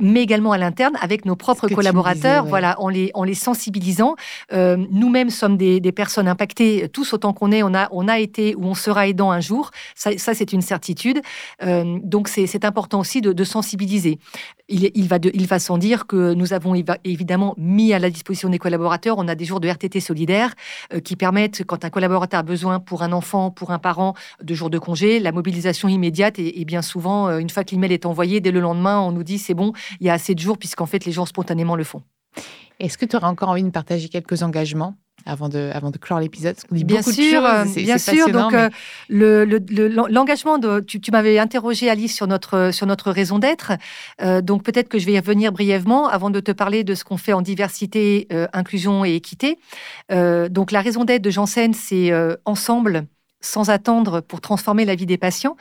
mais 0.00 0.22
également 0.22 0.52
à 0.52 0.58
l'interne 0.58 0.96
avec 1.00 1.24
nos 1.24 1.36
propres 1.36 1.68
collaborateurs, 1.68 2.44
voilà, 2.46 2.80
en 2.80 2.88
les, 2.88 3.10
en 3.14 3.24
les 3.24 3.34
sensibilisant. 3.34 4.16
Euh, 4.52 4.76
nous-mêmes 5.14 5.30
sommes 5.30 5.56
des, 5.56 5.92
personnes 5.92 6.26
impactées, 6.26 6.88
tous 6.88 7.12
autant 7.12 7.32
qu'on 7.32 7.52
est, 7.52 7.62
on 7.62 8.08
a, 8.08 8.18
été 8.18 8.56
ou 8.56 8.64
on 8.64 8.74
sera 8.74 9.06
aidant 9.06 9.30
un 9.30 9.38
jour, 9.38 9.70
ça, 9.94 10.10
c'est 10.16 10.52
une 10.52 10.60
certitude. 10.60 11.20
Euh, 11.62 12.00
donc 12.02 12.26
c'est 12.26 12.64
important 12.64 12.98
aussi 12.98 13.20
de, 13.20 13.44
sensibiliser. 13.44 14.18
Il, 14.68 15.06
va 15.06 15.58
sans 15.60 15.78
dire 15.78 16.08
que 16.08 16.34
nous 16.34 16.52
avons 16.52 16.74
évidemment 17.04 17.54
mis 17.58 17.92
à 17.92 18.00
la 18.00 18.10
disposition 18.10 18.48
des 18.48 18.58
collaborateurs, 18.58 19.16
on 19.18 19.28
a 19.28 19.36
des 19.36 19.44
jours 19.44 19.60
de 19.60 19.68
RTT 19.68 20.00
solidaire 20.00 20.52
euh, 20.92 20.98
qui 20.98 21.14
permettent, 21.14 21.62
quand 21.64 21.84
un 21.84 21.90
collaborateur 21.90 22.40
a 22.40 22.42
besoin 22.42 22.80
pour 22.80 23.04
un 23.04 23.12
enfant, 23.12 23.52
pour 23.52 23.70
un 23.70 23.78
parent, 23.78 24.14
de 24.42 24.52
jours 24.52 24.70
de 24.70 24.80
congé, 24.80 25.20
la 25.20 25.30
mobilisation 25.30 25.88
immédiate 25.88 26.40
et, 26.40 26.60
et 26.60 26.64
bien 26.64 26.82
souvent, 26.82 27.38
une 27.38 27.50
fois 27.50 27.62
que 27.62 27.70
l'email 27.70 27.92
est 27.92 28.04
envoyé, 28.04 28.40
dès 28.40 28.50
le 28.50 28.58
lendemain, 28.58 28.98
on 28.98 29.12
nous 29.12 29.22
dit 29.22 29.38
c'est 29.38 29.54
bon, 29.54 29.72
il 30.00 30.08
y 30.08 30.10
a 30.10 30.14
assez 30.14 30.34
de 30.34 30.40
jours, 30.40 30.58
puisqu'en 30.58 30.86
fait, 30.86 31.04
les 31.04 31.12
gens 31.12 31.24
spontanément 31.24 31.76
le 31.76 31.84
font. 31.84 32.02
Est-ce 32.80 32.98
que 32.98 33.04
tu 33.04 33.16
aurais 33.16 33.26
encore 33.26 33.50
envie 33.50 33.62
de 33.62 33.70
partager 33.70 34.08
quelques 34.08 34.42
engagements? 34.42 34.96
Avant 35.26 35.48
de, 35.48 35.70
avant 35.72 35.90
de 35.90 35.98
clore 35.98 36.20
l'épisode 36.20 36.56
Bien 36.70 37.02
sûr, 37.02 37.44
euh, 37.44 37.64
bien 37.64 37.98
sûr. 37.98 38.28
Donc, 38.28 38.52
euh, 38.52 38.68
l'engagement, 39.08 40.58
de, 40.58 40.80
tu, 40.80 41.00
m'avais 41.10 41.38
interrogé 41.38 41.88
Alice 41.88 42.14
sur 42.14 42.26
notre, 42.26 42.70
sur 42.72 42.86
notre 42.86 43.10
raison 43.10 43.38
d'être. 43.38 43.72
Euh, 44.22 44.40
donc, 44.40 44.62
peut-être 44.62 44.88
que 44.88 44.98
je 44.98 45.06
vais 45.06 45.12
y 45.12 45.18
revenir 45.18 45.52
brièvement 45.52 46.08
avant 46.08 46.30
de 46.30 46.40
te 46.40 46.52
parler 46.52 46.84
de 46.84 46.94
ce 46.94 47.04
qu'on 47.04 47.16
fait 47.16 47.32
en 47.32 47.42
diversité, 47.42 48.28
inclusion 48.52 49.04
et 49.04 49.14
équité. 49.14 49.58
donc, 50.10 50.72
la 50.72 50.80
raison 50.80 51.04
d'être 51.04 51.22
de 51.22 51.30
Janssen, 51.30 51.72
c'est 51.74 52.12
ensemble 52.44 53.06
sans 53.44 53.70
attendre 53.70 54.20
pour 54.20 54.40
transformer 54.40 54.84
la 54.84 54.94
vie 54.94 55.06
des 55.06 55.18
patients. 55.18 55.56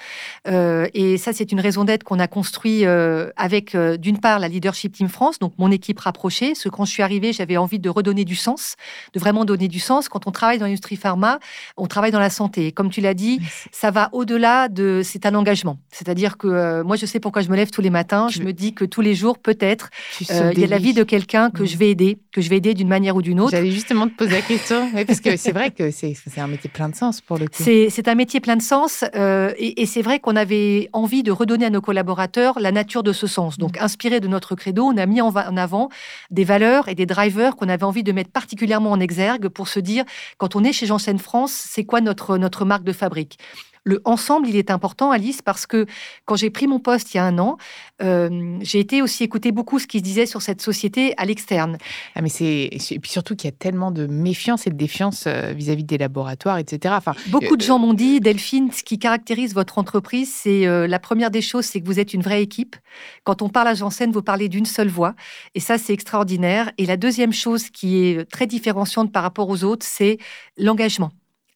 Euh, 0.48 0.88
et 0.94 1.18
ça, 1.18 1.34
c'est 1.34 1.52
une 1.52 1.60
raison 1.60 1.84
d'être 1.84 2.04
qu'on 2.04 2.20
a 2.20 2.28
construit 2.28 2.86
euh, 2.86 3.30
avec, 3.36 3.76
euh, 3.76 3.98
d'une 3.98 4.20
part, 4.20 4.40
la 4.40 4.48
Leadership 4.48 4.94
Team 4.94 5.10
France, 5.10 5.40
donc 5.40 5.54
mon 5.58 5.72
équipe 5.72 6.00
rapprochée. 6.00 6.56
Ce 6.56 6.70
quand 6.70 6.86
je 6.86 6.92
suis 6.92 7.04
arrivée, 7.04 7.34
j'avais 7.34 7.58
envie 7.58 7.80
de 7.80 7.90
redonner 7.90 8.26
du 8.26 8.36
sens, 8.36 8.76
de 9.14 9.20
vraiment 9.20 9.46
donner 9.46 9.68
du 9.68 9.80
sens. 9.80 10.10
Quand 10.10 10.28
on 10.28 10.32
travaille 10.32 10.58
dans 10.58 10.66
l'industrie 10.66 10.96
pharma, 10.96 11.40
on 11.78 11.88
travaille 11.88 12.12
dans 12.12 12.20
la 12.20 12.30
santé. 12.30 12.68
Et 12.68 12.72
comme 12.72 12.90
tu 12.90 13.02
l'as 13.02 13.14
dit, 13.14 13.40
ça 13.72 13.92
va 13.92 14.10
au-delà 14.14 14.70
de. 14.70 15.02
C'est 15.04 15.26
un 15.26 15.36
engagement. 15.36 15.80
C'est-à-dire 15.92 16.38
que 16.38 16.82
moi, 16.84 16.96
je 16.96 17.06
sais 17.06 17.20
pourquoi 17.20 17.42
je 17.42 17.50
me 17.50 17.56
lève 17.56 17.70
tous 17.70 17.82
les 17.82 17.90
matins. 17.90 18.28
Je 18.30 18.42
me 18.42 18.54
dis 18.54 18.74
que 18.74 18.86
tous 18.86 19.02
les 19.02 19.16
jours, 19.16 19.38
peut-être, 19.38 19.90
il 20.20 20.60
y 20.60 20.64
a 20.64 20.68
la 20.68 20.78
vie 20.78 20.94
de 20.94 21.04
quelqu'un 21.04 21.50
que 21.50 21.66
je 21.66 21.78
vais 21.78 21.90
aider, 21.90 22.18
que 22.34 22.42
je 22.42 22.50
vais 22.50 22.58
aider 22.58 22.74
d'une 22.74 22.88
manière 22.88 23.16
ou 23.16 23.22
d'une 23.22 23.40
autre. 23.40 23.52
J'allais 23.52 23.72
justement 23.72 24.08
te 24.08 24.14
poser 24.14 24.32
la 24.32 24.42
question, 24.42 24.92
parce 24.92 25.22
que 25.22 25.38
c'est 25.38 25.52
vrai 25.52 25.72
que 25.72 25.92
c'est 25.92 26.16
un 26.38 26.48
métier 26.48 26.70
plein 26.70 26.90
de 26.90 26.96
sens 26.96 27.22
pour 27.22 27.38
le 27.38 27.48
coup 27.48 27.64
c'est 27.94 28.08
un 28.08 28.16
métier 28.16 28.40
plein 28.40 28.56
de 28.56 28.62
sens 28.62 29.06
euh, 29.16 29.54
et, 29.58 29.86
c'est 29.86 30.02
vrai 30.02 30.20
qu'on 30.20 30.36
avait 30.36 30.90
envie 30.94 31.22
de 31.22 31.32
redonner 31.32 31.66
à 31.66 31.70
nos 31.70 31.82
collaborateurs 31.82 32.60
la 32.60 32.72
nature 32.72 33.04
de 33.04 33.14
ce 33.14 33.28
sens. 33.28 33.58
Donc, 33.58 33.80
mm. 33.80 33.84
inspiré 33.84 34.20
de 34.20 34.28
notre 34.28 34.56
credo, 34.56 34.84
on 34.84 34.98
a 34.98 35.06
mis 35.06 35.22
en, 35.22 35.32
avant 35.36 35.90
des 36.32 36.44
valeurs 36.44 36.88
et 36.90 36.96
des 36.96 37.06
drivers 37.06 37.56
qu'on 37.56 37.70
avait 37.70 37.84
envie 37.84 38.04
de 38.04 38.12
mettre 38.12 38.32
particulièrement 38.32 38.92
en 38.92 39.00
exergue 39.00 39.50
pour 39.50 39.68
se 39.68 39.80
dire, 39.80 40.04
quand 40.38 40.56
on 40.56 40.64
est 40.64 40.74
chez 40.74 40.88
Janssen 40.88 41.20
France, 41.20 41.52
c'est 41.52 41.84
quoi 41.84 42.02
notre, 42.02 42.38
notre 42.38 42.66
marque 42.66 42.84
de 42.84 42.94
fabrique? 42.94 43.38
Le 43.84 44.02
ensemble, 44.06 44.48
il 44.48 44.56
est 44.56 44.72
important, 44.72 45.12
Alice, 45.12 45.42
parce 45.42 45.66
que 45.66 45.86
quand 46.26 46.36
j'ai 46.36 46.50
pris 46.50 46.68
mon 46.68 46.80
poste 46.80 47.14
il 47.14 47.18
y 47.18 47.20
a 47.20 47.26
un 47.26 47.38
an, 47.38 47.58
euh, 48.02 48.58
j'ai 48.62 48.80
été 48.80 49.02
aussi 49.02 49.24
écouter 49.24 49.52
beaucoup 49.52 49.80
ce 49.80 49.88
qui 49.88 50.00
se 50.00 50.04
disait 50.04 50.26
sur 50.26 50.42
cette 50.42 50.62
société 50.62 51.14
à 51.18 51.26
l'externe. 51.26 51.78
Ah, 52.16 52.22
mais 52.22 52.30
c'est 52.30 52.70
et 52.72 53.00
puis 53.00 53.12
surtout 53.12 53.36
qu'il 53.36 53.50
y 53.50 53.54
a 53.54 53.56
tellement 53.56 53.92
de 53.92 54.08
méfiance 54.08 54.68
et 54.68 54.70
de 54.70 54.76
défiance 54.76 55.26
euh, 55.28 55.54
vis-à-vis 55.54 55.84
des 55.84 55.98
laboratoires, 55.98 56.58
etc. 56.58 56.96
Enfin, 56.98 57.14
beaucoup 57.28 57.58
de 57.58 57.64
euh, 57.64 57.68
gens 57.68 57.80
m'ont 57.80 57.94
dit, 57.94 58.20
Delphine, 58.20 58.72
ce 58.72 58.84
qui 58.84 59.00
caractérise 59.00 59.54
votre 59.54 59.78
entreprise, 59.78 60.34
c'est 60.34 60.66
la 60.88 61.00
première 61.00 61.32
des 61.32 61.42
choses, 61.42 61.66
c'est 61.66 61.82
que 61.82 61.86
vous 61.86 62.00
êtes 62.00 62.14
une 62.14 62.22
vraie 62.22 62.42
équipe. 62.42 62.76
Quand 63.24 63.42
on 63.42 63.50
parle 63.50 63.68
à 63.68 63.74
Janssen, 63.74 64.12
vous 64.12 64.22
parlez 64.22 64.50
d'une 64.50 64.66
seule 64.66 64.88
voix, 64.88 65.16
et 65.56 65.60
ça, 65.60 65.78
c'est 65.78 65.94
extraordinaire. 65.94 66.72
Et 66.78 66.86
la 66.86 66.98
deuxième 66.98 67.34
chose 67.34 67.70
qui 67.70 67.98
est 67.98 68.30
très 68.30 68.48
différenciante 68.48 69.12
par 69.12 69.24
rapport 69.24 69.50
aux 69.50 69.64
autres, 69.64 69.86
c'est 69.86 70.18
l'engagement 70.58 71.12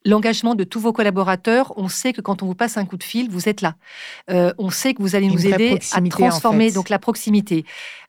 l'engagement 0.08 0.56
de 0.56 0.64
tous 0.64 0.80
vos 0.80 0.94
collaborateurs. 0.94 1.74
On 1.76 1.90
sait 1.90 2.14
que 2.14 2.22
quand 2.22 2.42
on 2.42 2.48
vous 2.48 2.56
passe 2.56 2.78
un 2.78 2.86
coup 2.86 2.98
de 2.98 3.04
fil, 3.04 3.30
vous 3.30 3.48
êtes 3.48 3.62
là. 3.62 3.76
Euh, 4.32 4.54
on 4.58 4.72
sait 4.72 4.94
que 4.94 5.02
vous 5.02 5.16
allez 5.16 5.28
nous 5.28 5.46
aider 5.46 5.80
à 5.92 6.02
transformer 6.02 6.72
donc 6.72 6.90
la 6.90 6.98
proximité 6.98 7.66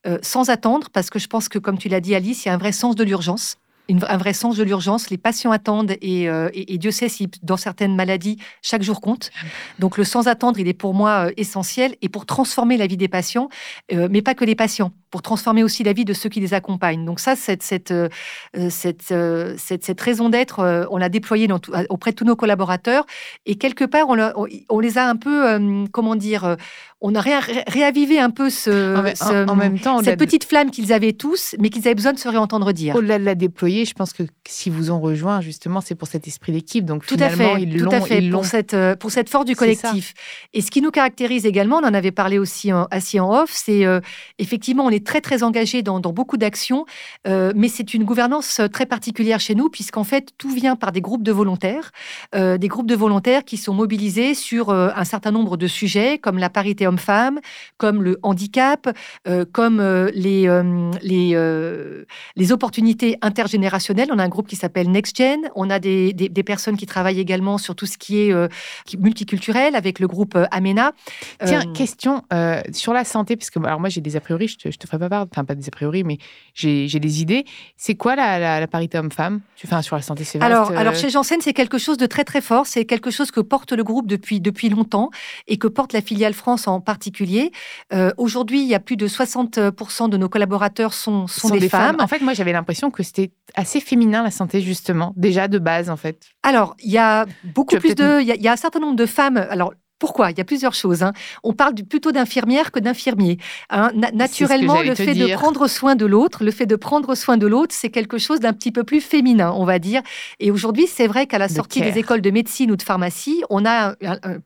euh, 0.06 0.18
sans 0.22 0.48
attendre, 0.48 0.88
parce 0.92 1.10
que 1.10 1.18
je 1.18 1.26
pense 1.26 1.48
que, 1.48 1.58
comme 1.58 1.76
tu 1.76 1.88
l'as 1.88 2.00
dit, 2.00 2.14
Alice, 2.14 2.44
il 2.44 2.48
y 2.48 2.50
a 2.50 2.54
un 2.54 2.58
vrai 2.58 2.72
sens 2.72 2.94
de 2.94 3.04
l'urgence 3.04 3.58
un 3.90 4.16
vrai 4.16 4.32
sens 4.32 4.56
de 4.56 4.62
l'urgence. 4.62 5.10
Les 5.10 5.18
patients 5.18 5.50
attendent 5.50 5.96
euh, 6.02 6.50
et, 6.52 6.78
Dieu 6.78 6.90
sait 6.90 7.08
si 7.08 7.28
dans 7.42 7.56
certaines 7.56 7.96
maladies, 7.96 8.38
chaque 8.62 8.82
jour 8.82 9.00
compte. 9.00 9.30
Donc 9.78 9.96
le 9.96 10.04
sans 10.04 10.28
attendre, 10.28 10.58
il 10.58 10.68
est 10.68 10.74
pour 10.74 10.94
moi 10.94 11.26
euh, 11.26 11.32
essentiel 11.36 11.96
et 12.02 12.08
pour 12.08 12.26
transformer 12.26 12.76
la 12.76 12.86
vie 12.86 12.96
des 12.96 13.08
patients, 13.08 13.48
euh, 13.92 14.08
mais 14.10 14.22
pas 14.22 14.34
que 14.34 14.44
les 14.44 14.54
patients, 14.54 14.92
pour 15.10 15.22
transformer 15.22 15.62
aussi 15.62 15.84
la 15.84 15.92
vie 15.92 16.04
de 16.04 16.12
ceux 16.12 16.28
qui 16.28 16.40
les 16.40 16.54
accompagnent. 16.54 17.04
Donc 17.04 17.20
ça, 17.20 17.34
cette, 17.34 17.62
cette, 17.62 17.94
cette, 18.70 19.14
cette, 19.58 20.00
raison 20.00 20.28
d'être, 20.28 20.86
on 20.90 20.98
l'a 20.98 21.08
déployée 21.08 21.48
auprès 21.88 22.10
de 22.10 22.16
tous 22.16 22.24
nos 22.24 22.36
collaborateurs 22.36 23.06
et 23.46 23.56
quelque 23.56 23.84
part, 23.84 24.08
on, 24.08 24.18
on, 24.68 24.80
les 24.80 24.98
a 24.98 25.08
un 25.08 25.16
peu, 25.16 25.88
comment 25.92 26.14
dire, 26.14 26.56
on 27.00 27.14
a 27.14 27.20
réavivé 27.20 28.18
un 28.18 28.30
peu 28.30 28.50
ce, 28.50 29.46
en, 29.48 29.54
même 29.54 29.78
temps, 29.78 30.02
cette 30.02 30.18
petite 30.18 30.42
flamme 30.42 30.72
qu'ils 30.72 30.92
avaient 30.92 31.12
tous, 31.12 31.54
mais 31.60 31.70
qu'ils 31.70 31.86
avaient 31.86 31.94
besoin 31.94 32.12
de 32.12 32.18
se 32.18 32.26
réentendre 32.28 32.72
dire. 32.72 32.96
Au-delà 32.96 33.20
de 33.20 33.24
la 33.24 33.36
déployer, 33.36 33.84
je 33.84 33.94
pense 33.94 34.12
que 34.12 34.24
si 34.48 34.68
vous 34.68 34.90
ont 34.90 34.98
rejoint, 34.98 35.40
justement, 35.40 35.80
c'est 35.80 35.94
pour 35.94 36.08
cet 36.08 36.26
esprit 36.26 36.50
d'équipe. 36.50 36.84
Donc 36.84 37.06
tout 37.06 37.16
à 37.20 37.28
fait, 37.28 37.62
ils 37.62 37.80
tout 37.80 37.88
à 37.92 38.00
fait 38.00 38.28
pour 38.30 38.44
cette, 38.44 38.74
euh, 38.74 38.96
pour 38.96 39.12
cette 39.12 39.28
force 39.28 39.44
du 39.44 39.54
collectif. 39.54 40.12
Et 40.54 40.60
ce 40.60 40.72
qui 40.72 40.82
nous 40.82 40.90
caractérise 40.90 41.46
également, 41.46 41.76
on 41.76 41.86
en 41.86 41.94
avait 41.94 42.10
parlé 42.10 42.36
aussi 42.36 42.72
en, 42.72 42.88
assis 42.90 43.20
en 43.20 43.32
off, 43.32 43.50
c'est 43.52 43.86
euh, 43.86 44.00
effectivement, 44.40 44.84
on 44.84 44.90
est 44.90 45.06
très 45.06 45.20
très 45.20 45.44
engagé 45.44 45.82
dans, 45.82 46.00
beaucoup 46.00 46.36
d'actions, 46.36 46.84
euh, 47.28 47.52
mais 47.54 47.68
c'est 47.68 47.94
une 47.94 48.02
gouvernance 48.02 48.60
très 48.72 48.86
particulière 48.86 49.38
chez 49.38 49.54
nous, 49.54 49.68
puisqu'en 49.68 50.04
fait, 50.04 50.30
tout 50.36 50.50
vient 50.50 50.74
par 50.74 50.90
des 50.90 51.00
groupes 51.00 51.22
de 51.22 51.32
volontaires, 51.32 51.92
des 52.34 52.68
groupes 52.68 52.86
de 52.88 52.96
volontaires 52.96 53.44
qui 53.44 53.56
sont 53.56 53.74
mobilisés 53.74 54.34
sur 54.34 54.70
un 54.70 55.04
certain 55.04 55.30
nombre 55.30 55.56
de 55.56 55.66
sujets, 55.66 56.18
comme 56.18 56.38
la 56.38 56.50
parité 56.50 56.87
homme-femme, 56.88 57.40
comme 57.76 58.02
le 58.02 58.18
handicap, 58.22 58.88
euh, 59.26 59.44
comme 59.50 59.80
euh, 59.80 60.10
les, 60.14 60.48
euh, 60.48 60.90
les, 61.02 61.36
les 62.36 62.52
opportunités 62.52 63.16
intergénérationnelles. 63.22 64.08
On 64.12 64.18
a 64.18 64.24
un 64.24 64.28
groupe 64.28 64.48
qui 64.48 64.56
s'appelle 64.56 64.90
NextGen. 64.90 65.50
On 65.54 65.70
a 65.70 65.78
des, 65.78 66.12
des, 66.12 66.42
personnes 66.42 66.76
qui 66.76 66.86
travaillent 66.86 67.20
également 67.20 67.58
sur 67.58 67.74
tout 67.74 67.86
ce 67.86 67.98
qui 67.98 68.20
est 68.20 68.34
multiculturel 68.98 69.76
avec 69.76 69.98
le 69.98 70.08
groupe 70.08 70.38
Amena. 70.50 70.92
Tiens, 71.44 71.64
question 71.72 72.22
sur 72.72 72.92
la 72.92 73.04
santé, 73.04 73.36
parce 73.36 73.50
que 73.50 73.58
alors 73.64 73.80
moi 73.80 73.88
j'ai 73.88 74.00
des 74.00 74.16
a 74.16 74.20
priori, 74.20 74.48
je 74.48 74.56
te, 74.56 74.70
je 74.70 74.78
te 74.78 74.86
ferai 74.86 74.98
pas 74.98 75.08
part, 75.08 75.26
enfin 75.30 75.44
pas 75.44 75.54
des 75.54 75.68
a 75.68 75.70
priori, 75.70 76.04
mais 76.04 76.18
j'ai 76.54 76.88
des 76.88 77.20
idées. 77.20 77.44
C'est 77.76 77.94
quoi 77.94 78.16
la, 78.16 78.60
la, 78.60 78.66
parité 78.66 78.98
homme-femme? 78.98 79.40
Enfin, 79.64 79.82
sur 79.82 79.96
la 79.96 80.02
santé 80.02 80.24
c'est 80.24 80.40
alors, 80.40 80.72
alors 80.72 80.94
chez 80.94 81.10
Janssen, 81.10 81.40
c'est 81.40 81.52
quelque 81.52 81.78
chose 81.78 81.98
de 81.98 82.06
très 82.06 82.24
très 82.24 82.40
fort. 82.40 82.66
C'est 82.66 82.84
quelque 82.84 83.10
chose 83.10 83.30
que 83.30 83.40
porte 83.40 83.72
le 83.72 83.84
groupe 83.84 84.06
depuis, 84.06 84.40
depuis 84.40 84.68
longtemps 84.68 85.10
et 85.46 85.58
que 85.58 85.68
porte 85.68 85.92
la 85.92 86.00
filiale 86.00 86.34
France 86.34 86.66
en 86.68 86.77
particulier. 86.80 87.52
Euh, 87.92 88.10
aujourd'hui, 88.16 88.60
il 88.60 88.68
y 88.68 88.74
a 88.74 88.80
plus 88.80 88.96
de 88.96 89.06
60% 89.08 90.08
de 90.08 90.16
nos 90.16 90.28
collaborateurs 90.28 90.94
sont, 90.94 91.26
sont, 91.26 91.50
des, 91.50 91.68
femmes. 91.68 91.96
En 91.98 92.06
fait, 92.06 92.20
moi, 92.20 92.34
j'avais 92.34 92.52
l'impression 92.52 92.90
que 92.90 93.02
c'était 93.02 93.30
assez 93.54 93.80
féminin 93.80 94.22
la 94.22 94.30
santé, 94.30 94.60
justement, 94.60 95.12
déjà 95.16 95.48
de 95.48 95.58
base, 95.58 95.90
en 95.90 95.96
fait. 95.96 96.26
Alors, 96.42 96.76
il 96.82 96.90
y 96.90 96.98
a 96.98 97.26
beaucoup 97.44 97.76
plus 97.76 97.94
de. 97.94 98.20
Il 98.20 98.28
y, 98.28 98.42
y, 98.42 98.48
a 98.48 98.52
un 98.52 98.56
certain 98.56 98.80
nombre 98.80 98.96
de 98.96 99.06
femmes. 99.06 99.36
Alors, 99.50 99.72
pourquoi? 99.98 100.30
Il 100.30 100.38
y 100.38 100.40
a 100.40 100.44
plusieurs 100.44 100.74
choses. 100.74 101.02
Hein. 101.02 101.12
On 101.42 101.52
parle 101.52 101.74
plutôt 101.74 102.12
d'infirmière 102.12 102.70
que 102.70 102.78
d'infirmier. 102.78 103.38
Hein. 103.70 103.90
naturellement, 104.12 104.82
le 104.82 104.94
fait 104.94 105.14
de 105.14 105.34
prendre 105.34 105.66
soin 105.66 105.96
de 105.96 106.06
l'autre, 106.06 106.44
le 106.44 106.50
fait 106.50 106.66
de 106.66 106.76
prendre 106.76 107.14
soin 107.14 107.36
de 107.36 107.46
l'autre, 107.46 107.74
c'est 107.74 107.90
quelque 107.90 108.18
chose 108.18 108.40
d'un 108.40 108.52
petit 108.52 108.72
peu 108.72 108.84
plus 108.84 109.00
féminin, 109.00 109.52
on 109.56 109.64
va 109.64 109.78
dire. 109.78 110.02
Et 110.40 110.50
aujourd'hui, 110.50 110.86
c'est 110.86 111.06
vrai 111.06 111.26
qu'à 111.26 111.38
la 111.38 111.48
sortie 111.48 111.80
des 111.80 111.98
écoles 111.98 112.20
de 112.20 112.30
médecine 112.30 112.70
ou 112.70 112.76
de 112.76 112.82
pharmacie, 112.82 113.42
on 113.50 113.64
a 113.66 113.94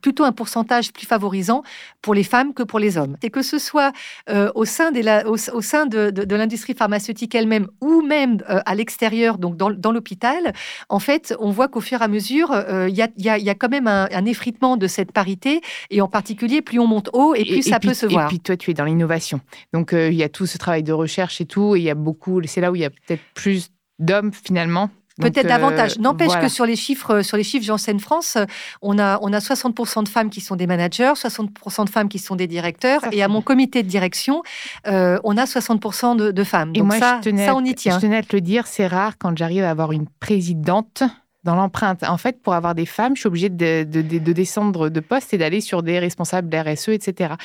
plutôt 0.01 0.23
un 0.23 0.31
pourcentage 0.31 0.91
plus 0.91 1.05
favorisant 1.05 1.63
pour 2.01 2.13
les 2.13 2.23
femmes 2.23 2.53
que 2.53 2.63
pour 2.63 2.79
les 2.79 2.97
hommes. 2.97 3.17
Et 3.21 3.29
que 3.29 3.41
ce 3.41 3.57
soit 3.57 3.91
euh, 4.29 4.51
au 4.55 4.65
sein, 4.65 4.91
au, 5.25 5.61
sein 5.61 5.85
de, 5.85 6.35
l'industrie 6.35 6.73
pharmaceutique 6.73 7.35
elle-même 7.35 7.67
ou 7.81 8.01
même 8.01 8.37
euh, 8.49 8.59
à 8.65 8.75
l'extérieur, 8.75 9.37
donc 9.37 9.55
dans, 9.57 9.91
l'hôpital, 9.91 10.53
en 10.89 10.99
fait, 10.99 11.35
on 11.39 11.51
voit 11.51 11.67
qu'au 11.67 11.81
fur 11.81 12.01
et 12.01 12.05
à 12.05 12.07
mesure, 12.07 12.51
euh, 12.51 12.89
il 12.89 12.95
y, 12.95 13.49
a, 13.49 13.55
quand 13.55 13.69
même 13.69 13.87
un 13.87 14.25
effritement 14.25 14.77
de 14.77 14.87
cette 14.87 15.11
parité 15.11 15.42
et 15.89 16.01
en 16.01 16.07
particulier, 16.07 16.61
plus 16.61 16.79
on 16.79 16.87
monte 16.87 17.09
haut 17.13 17.35
et 17.35 17.43
plus 17.43 17.63
ça 17.63 17.79
peut 17.79 17.93
se 17.93 18.05
voir. 18.05 18.25
Et 18.25 18.27
puis 18.27 18.39
toi, 18.39 18.57
tu 18.57 18.71
es 18.71 18.73
dans 18.73 18.85
l'innovation. 18.85 19.41
Donc 19.73 19.93
euh, 19.93 20.09
il 20.09 20.15
y 20.15 20.23
a 20.23 20.29
tout 20.29 20.45
ce 20.45 20.57
travail 20.57 20.83
de 20.83 20.93
recherche 20.93 21.41
et 21.41 21.45
tout. 21.45 21.75
Et 21.75 21.79
il 21.79 21.83
y 21.83 21.89
a 21.89 21.95
beaucoup, 21.95 22.41
c'est 22.45 22.61
là 22.61 22.71
où 22.71 22.75
il 22.75 22.81
y 22.81 22.85
a 22.85 22.89
peut-être 22.89 23.23
plus 23.33 23.69
d'hommes 23.99 24.31
finalement 24.33 24.89
Peut-être 25.21 25.47
davantage. 25.47 25.93
Euh, 25.97 26.01
N'empêche 26.01 26.33
que 26.39 26.47
sur 26.47 26.65
les 26.65 26.75
chiffres, 26.75 27.21
sur 27.21 27.37
les 27.37 27.43
chiffres 27.43 27.65
Janssen 27.65 27.99
France, 27.99 28.37
on 28.81 28.97
a, 28.97 29.19
on 29.21 29.31
a 29.31 29.39
60% 29.39 30.03
de 30.03 30.09
femmes 30.09 30.29
qui 30.29 30.41
sont 30.41 30.55
des 30.55 30.67
managers, 30.67 31.13
60% 31.15 31.85
de 31.85 31.89
femmes 31.89 32.09
qui 32.09 32.19
sont 32.19 32.35
des 32.35 32.47
directeurs, 32.47 33.01
et 33.11 33.21
à 33.21 33.27
mon 33.27 33.41
comité 33.41 33.83
de 33.83 33.87
direction, 33.87 34.41
euh, 34.87 35.19
on 35.23 35.37
a 35.37 35.45
60% 35.45 36.15
de, 36.31 36.43
femmes. 36.43 36.71
Et 36.73 36.79
Donc 36.79 36.87
moi, 36.87 36.99
ça, 36.99 37.21
ça, 37.23 37.55
on 37.55 37.63
y 37.63 37.75
tient. 37.75 37.95
Je 37.95 38.01
tenais 38.01 38.17
à 38.17 38.23
te 38.23 38.35
le 38.35 38.41
dire, 38.41 38.65
c'est 38.67 38.87
rare 38.87 39.17
quand 39.17 39.37
j'arrive 39.37 39.63
à 39.63 39.69
avoir 39.69 39.91
une 39.91 40.07
présidente 40.19 41.03
dans 41.43 41.55
l'empreinte. 41.55 42.03
En 42.03 42.17
fait, 42.17 42.41
pour 42.41 42.53
avoir 42.53 42.75
des 42.75 42.85
femmes, 42.85 43.15
je 43.15 43.21
suis 43.21 43.27
obligée 43.27 43.49
de, 43.49 43.83
de, 43.83 44.01
de 44.01 44.33
descendre 44.33 44.89
de 44.89 44.99
poste 44.99 45.33
et 45.33 45.37
d'aller 45.37 45.61
sur 45.61 45.83
des 45.83 45.99
responsables 45.99 46.49
d'RSE, 46.49 46.89
etc 46.89 47.35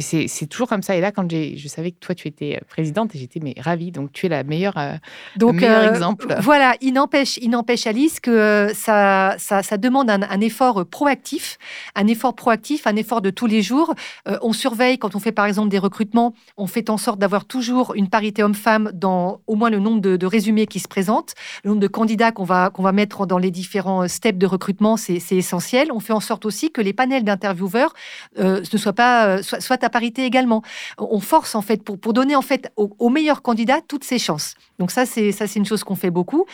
c'est 0.00 0.46
toujours 0.46 0.68
comme 0.68 0.82
ça. 0.82 0.96
Et 0.96 1.00
là, 1.00 1.12
quand 1.12 1.30
je 1.30 1.68
savais 1.68 1.90
que 1.90 1.98
toi, 2.00 2.14
tu 2.14 2.26
étais 2.26 2.56
euh, 2.56 2.64
présidente, 2.68 3.10
j'étais 3.14 3.40
mais 3.42 3.54
ravie. 3.58 3.92
Donc, 3.92 4.12
tu 4.12 4.26
es 4.26 4.28
la 4.28 4.44
meilleure, 4.44 4.78
euh, 4.78 4.94
donc, 5.36 5.54
le 5.54 5.60
meilleur 5.60 5.82
euh, 5.82 5.90
exemple. 5.90 6.34
Voilà, 6.40 6.74
il 6.80 6.94
n'empêche, 6.94 7.36
il 7.38 7.50
n'empêche 7.50 7.86
Alice 7.86 8.18
que 8.18 8.70
ça, 8.74 9.34
ça, 9.38 9.62
ça, 9.62 9.76
demande 9.76 10.08
un, 10.08 10.22
un, 10.22 10.40
effort 10.40 10.86
proactif, 10.86 11.58
un 11.94 12.06
effort 12.06 12.34
proactif, 12.34 12.86
un 12.86 12.96
effort 12.96 13.20
de 13.20 13.30
tous 13.30 13.46
les 13.46 13.62
jours. 13.62 13.94
on 14.42 14.52
surveille 14.52 14.98
quand 14.98 15.14
on 15.14 15.20
fait 15.20 15.32
par 15.32 15.44
exemple 15.44 15.68
des 15.68 15.78
recrutements, 15.78 16.34
on 16.56 16.66
fait 16.66 16.88
en 16.88 16.96
sorte 16.96 17.18
d'avoir 17.18 17.44
toujours 17.44 17.94
une 17.94 18.08
parité 18.08 18.42
homme-femme 18.42 18.90
dans 18.94 19.40
au 19.46 19.54
moins 19.54 19.70
le 19.70 19.78
nombre 19.78 20.00
de, 20.00 20.16
de, 20.16 20.26
résumés 20.26 20.66
qui 20.66 20.80
se 20.80 20.88
présentent, 20.88 21.34
le 21.62 21.70
nombre 21.70 21.82
de 21.82 21.88
candidats 21.88 22.32
qu'on 22.32 22.44
va 22.44 22.70
qu'on 22.70 22.82
va 22.82 22.92
mettre 22.92 23.26
dans 23.26 23.38
les 23.38 23.50
différents 23.50 24.08
steps 24.08 24.38
de 24.38 24.46
recrutement, 24.46 24.96
c'est 24.96 25.20
essentiel. 25.32 25.92
On 25.92 26.00
fait 26.00 26.14
en 26.14 26.20
sorte 26.20 26.46
aussi 26.46 26.72
que 26.72 26.80
les 26.80 26.92
panels 26.92 27.24
d'intervieweurs 27.24 27.92
ne 28.38 28.62
soient 28.62 28.92
pas 28.92 29.25
euh, 29.26 29.42
soit, 29.42 29.82
à 29.84 29.90
parité 29.90 30.24
également. 30.24 30.62
On 30.98 31.20
force 31.20 31.54
en 31.54 31.62
fait 31.62 31.82
pour, 31.82 31.98
pour 31.98 32.12
donner 32.12 32.36
en 32.36 32.42
fait 32.42 32.72
aux 32.76 33.08
meilleurs 33.10 33.42
candidats 33.42 33.80
toutes 33.86 34.04
ses 34.04 34.18
chances. 34.18 34.54
Donc 34.78 34.90
ça 34.90 35.06
c'est 35.06 35.32
ça 35.32 35.46
c'est 35.46 35.58
une 35.58 35.66
chose 35.66 35.84
qu'on 35.84 35.96
fait 35.96 36.10
beaucoup. 36.10 36.46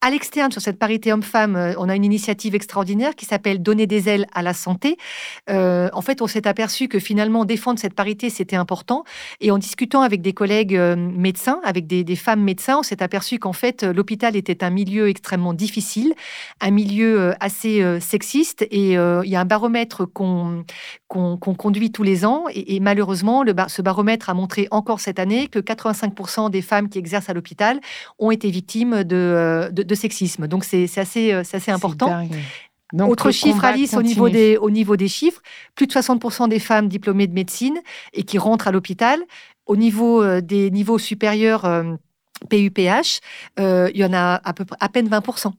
À 0.00 0.10
l'externe, 0.10 0.52
sur 0.52 0.60
cette 0.60 0.78
parité 0.78 1.14
homme-femme, 1.14 1.56
euh, 1.56 1.72
on 1.78 1.88
a 1.88 1.96
une 1.96 2.04
initiative 2.04 2.54
extraordinaire 2.54 3.14
qui 3.16 3.24
s'appelle 3.24 3.62
Donner 3.62 3.86
des 3.86 4.10
ailes 4.10 4.26
à 4.34 4.42
la 4.42 4.52
santé. 4.52 4.98
Euh, 5.48 5.88
en 5.94 6.02
fait, 6.02 6.20
on 6.20 6.26
s'est 6.26 6.46
aperçu 6.46 6.88
que 6.88 6.98
finalement, 6.98 7.46
défendre 7.46 7.78
cette 7.78 7.94
parité, 7.94 8.28
c'était 8.28 8.56
important. 8.56 9.04
Et 9.40 9.50
en 9.50 9.56
discutant 9.56 10.02
avec 10.02 10.20
des 10.20 10.34
collègues 10.34 10.76
euh, 10.76 10.94
médecins, 10.94 11.58
avec 11.64 11.86
des, 11.86 12.16
femmes 12.16 12.42
médecins, 12.42 12.80
on 12.80 12.82
s'est 12.82 13.02
aperçu 13.02 13.38
qu'en 13.38 13.54
fait, 13.54 13.82
l'hôpital 13.82 14.36
était 14.36 14.62
un 14.62 14.68
milieu 14.68 15.08
extrêmement 15.08 15.54
difficile, 15.54 16.12
un 16.60 16.70
milieu 16.70 17.32
assez 17.40 17.82
sexiste. 18.00 18.62
Et 18.70 18.92
il 18.92 19.30
y 19.30 19.36
a 19.36 19.40
un 19.40 19.44
baromètre 19.44 20.04
qu'on 20.06 20.64
conduit 21.08 21.90
tous 21.90 22.02
les 22.02 22.26
ans. 22.26 22.44
Et, 22.52 22.78
malheureusement, 22.78 23.42
ce 23.68 23.82
baromètre 23.82 24.30
a 24.30 24.34
montré 24.34 24.68
encore 24.70 25.00
cette 25.00 25.18
année 25.18 25.48
que 25.48 25.58
85% 25.58 26.50
des 26.50 26.62
femmes 26.62 26.88
qui 26.88 26.98
exercent 26.98 27.30
à 27.30 27.34
l'hôpital 27.34 27.80
ont 28.18 28.30
été 28.30 28.50
victimes 28.50 29.02
de 29.02 29.93
sexisme. 29.94 30.46
Donc 30.48 30.64
c'est 30.64 30.88
assez, 30.96 31.32
euh, 31.32 31.42
assez 31.52 31.70
important. 31.70 32.26
Donc, 32.92 33.10
Autre 33.10 33.32
chiffre, 33.32 33.64
Alice, 33.64 33.94
au 33.94 34.02
niveau, 34.02 34.28
des, 34.28 34.56
au 34.56 34.70
niveau 34.70 34.96
des 34.96 35.08
chiffres, 35.08 35.40
plus 35.74 35.88
de 35.88 35.92
60% 35.92 36.48
des 36.48 36.60
femmes 36.60 36.88
diplômées 36.88 37.26
de 37.26 37.32
médecine 37.32 37.80
et 38.12 38.22
qui 38.22 38.38
rentrent 38.38 38.68
à 38.68 38.72
l'hôpital. 38.72 39.20
Au 39.66 39.74
niveau 39.74 40.22
euh, 40.22 40.40
des 40.40 40.70
niveaux 40.70 40.98
supérieurs 40.98 41.66
PUPH, 42.48 43.20
euh, 43.58 43.90
il 43.94 44.00
y 44.00 44.04
en 44.04 44.12
a 44.12 44.40
à, 44.44 44.52
peu, 44.52 44.64
à 44.78 44.88
peine 44.88 45.08
20% 45.08 45.52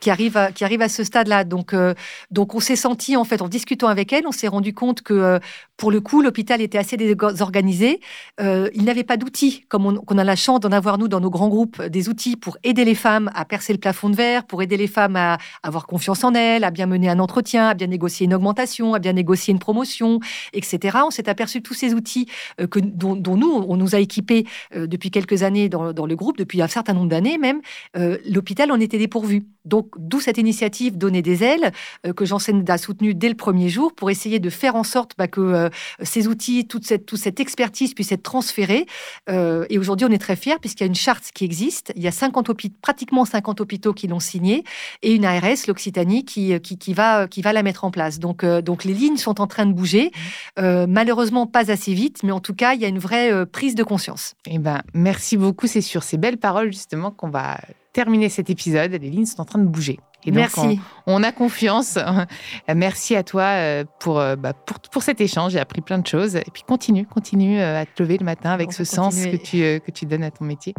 qui 0.00 0.10
arrive 0.10 0.36
à, 0.36 0.88
ce 0.88 1.04
stade-là. 1.04 1.44
Donc, 1.44 1.74
euh, 1.74 1.94
donc 2.30 2.54
on 2.54 2.60
s'est 2.60 2.76
senti, 2.76 3.16
en 3.16 3.24
fait, 3.24 3.42
en 3.42 3.48
discutant 3.48 3.88
avec 3.88 4.12
elle, 4.12 4.26
on 4.26 4.32
s'est 4.32 4.48
rendu 4.48 4.72
compte 4.72 5.02
que, 5.02 5.14
euh, 5.14 5.38
pour 5.76 5.90
le 5.90 6.00
coup, 6.00 6.22
l'hôpital 6.22 6.60
était 6.60 6.78
assez 6.78 6.96
désorganisé. 6.96 8.00
Euh, 8.40 8.68
il 8.74 8.84
n'avait 8.84 9.04
pas 9.04 9.16
d'outils, 9.16 9.64
comme 9.68 9.86
on, 9.86 10.18
a 10.18 10.24
la 10.24 10.36
chance 10.36 10.60
d'en 10.60 10.72
avoir, 10.72 10.98
nous, 10.98 11.08
dans 11.08 11.20
nos 11.20 11.30
grands 11.30 11.48
groupes, 11.48 11.82
des 11.82 12.08
outils 12.08 12.36
pour 12.36 12.56
aider 12.64 12.84
les 12.84 12.94
femmes 12.94 13.30
à 13.34 13.44
percer 13.44 13.72
le 13.72 13.78
plafond 13.78 14.10
de 14.10 14.16
verre, 14.16 14.44
pour 14.44 14.62
aider 14.62 14.76
les 14.76 14.86
femmes 14.86 15.16
à 15.16 15.38
avoir 15.62 15.86
confiance 15.86 16.24
en 16.24 16.34
elles, 16.34 16.64
à 16.64 16.70
bien 16.70 16.86
mener 16.86 17.08
un 17.08 17.18
entretien, 17.18 17.68
à 17.68 17.74
bien 17.74 17.86
négocier 17.86 18.24
une 18.24 18.34
augmentation, 18.34 18.94
à 18.94 18.98
bien 18.98 19.12
négocier 19.12 19.52
une 19.52 19.58
promotion, 19.58 20.20
etc. 20.52 20.98
On 21.06 21.10
s'est 21.10 21.28
aperçu 21.28 21.62
tous 21.62 21.74
ces 21.74 21.94
outils 21.94 22.26
que, 22.70 22.78
dont, 22.78 23.36
nous, 23.36 23.64
on 23.68 23.76
nous 23.76 23.94
a 23.94 23.98
équipés 23.98 24.46
depuis 24.74 25.10
quelques 25.10 25.42
années 25.42 25.68
dans, 25.68 25.92
dans, 25.92 26.06
le 26.06 26.16
groupe, 26.16 26.38
depuis 26.38 26.62
un 26.62 26.68
certain 26.68 26.94
nombre 26.94 27.08
d'années 27.08 27.38
même. 27.38 27.60
L'hôpital 27.94 28.72
en 28.72 28.80
était 28.80 28.98
dépourvu. 28.98 29.46
Donc, 29.64 29.89
d'où 29.98 30.20
cette 30.20 30.38
initiative 30.38 30.98
Donner 30.98 31.22
des 31.22 31.44
ailes 31.44 31.72
euh, 32.06 32.12
que 32.12 32.24
Janssen 32.24 32.64
a 32.68 32.78
soutenue 32.78 33.14
dès 33.14 33.28
le 33.28 33.34
premier 33.34 33.68
jour 33.68 33.94
pour 33.94 34.10
essayer 34.10 34.38
de 34.38 34.50
faire 34.50 34.76
en 34.76 34.84
sorte 34.84 35.12
bah, 35.18 35.28
que 35.28 35.40
euh, 35.40 35.68
ces 36.02 36.28
outils, 36.28 36.66
toute 36.66 36.86
cette, 36.86 37.06
toute 37.06 37.18
cette 37.18 37.40
expertise 37.40 37.94
puisse 37.94 38.12
être 38.12 38.22
transférée. 38.22 38.86
Euh, 39.28 39.66
et 39.70 39.78
aujourd'hui, 39.78 40.06
on 40.08 40.12
est 40.12 40.18
très 40.18 40.36
fiers 40.36 40.58
puisqu'il 40.60 40.84
y 40.84 40.86
a 40.86 40.88
une 40.88 40.94
charte 40.94 41.30
qui 41.34 41.44
existe. 41.44 41.92
Il 41.96 42.02
y 42.02 42.08
a 42.08 42.12
50 42.12 42.50
pratiquement 42.80 43.24
50 43.24 43.60
hôpitaux 43.60 43.92
qui 43.92 44.06
l'ont 44.08 44.20
signée 44.20 44.64
et 45.02 45.14
une 45.14 45.24
ARS, 45.24 45.66
l'Occitanie, 45.68 46.24
qui, 46.24 46.58
qui, 46.60 46.94
va, 46.94 47.28
qui 47.28 47.42
va 47.42 47.52
la 47.52 47.62
mettre 47.62 47.84
en 47.84 47.90
place. 47.90 48.18
Donc, 48.18 48.44
donc 48.44 48.84
les 48.84 48.94
lignes 48.94 49.16
sont 49.16 49.40
en 49.40 49.46
train 49.46 49.66
de 49.66 49.72
bouger. 49.72 50.10
malheureusement, 50.56 51.46
pas 51.46 51.70
assez 51.70 51.94
vite, 51.94 52.22
mais 52.22 52.32
en 52.32 52.40
tout 52.40 52.54
cas, 52.54 52.74
il 52.74 52.80
y 52.80 52.84
a 52.84 52.88
une 52.88 52.98
vraie 52.98 53.46
prise 53.46 53.74
de 53.74 53.82
conscience. 53.82 54.34
Eh 54.46 54.58
ben, 54.58 54.82
merci 54.94 55.36
beaucoup. 55.36 55.66
C'est 55.66 55.80
sur 55.80 56.02
ces 56.02 56.16
belles 56.16 56.38
paroles 56.38 56.72
justement 56.72 57.10
qu'on 57.10 57.30
va 57.30 57.58
terminer 57.92 58.28
cet 58.28 58.50
épisode. 58.50 58.92
Les 58.92 59.10
lignes 59.10 59.26
sont 59.26 59.40
en 59.40 59.44
train 59.44 59.58
de 59.58 59.66
bouger. 59.66 59.98
Et 60.24 60.32
Merci. 60.32 60.78
on, 61.06 61.22
a 61.22 61.32
confiance. 61.32 61.98
Merci 62.74 63.16
à 63.16 63.22
toi 63.22 63.42
euh, 63.42 63.84
pour, 64.00 64.18
euh, 64.18 64.36
bah, 64.36 64.52
pour, 64.52 64.78
pour, 64.78 65.02
cet 65.02 65.20
échange. 65.20 65.52
J'ai 65.52 65.60
appris 65.60 65.80
plein 65.80 65.98
de 65.98 66.06
choses. 66.06 66.36
Et 66.36 66.44
puis 66.52 66.62
continue, 66.62 67.06
continue 67.06 67.58
euh, 67.58 67.80
à 67.80 67.86
te 67.86 68.02
lever 68.02 68.18
le 68.18 68.24
matin 68.24 68.50
avec 68.50 68.72
ce 68.72 68.84
sens 68.84 69.16
que 69.16 69.36
tu, 69.36 69.80
que 69.80 69.90
tu 69.90 70.04
donnes 70.04 70.24
à 70.24 70.30
ton 70.30 70.44
métier. 70.44 70.74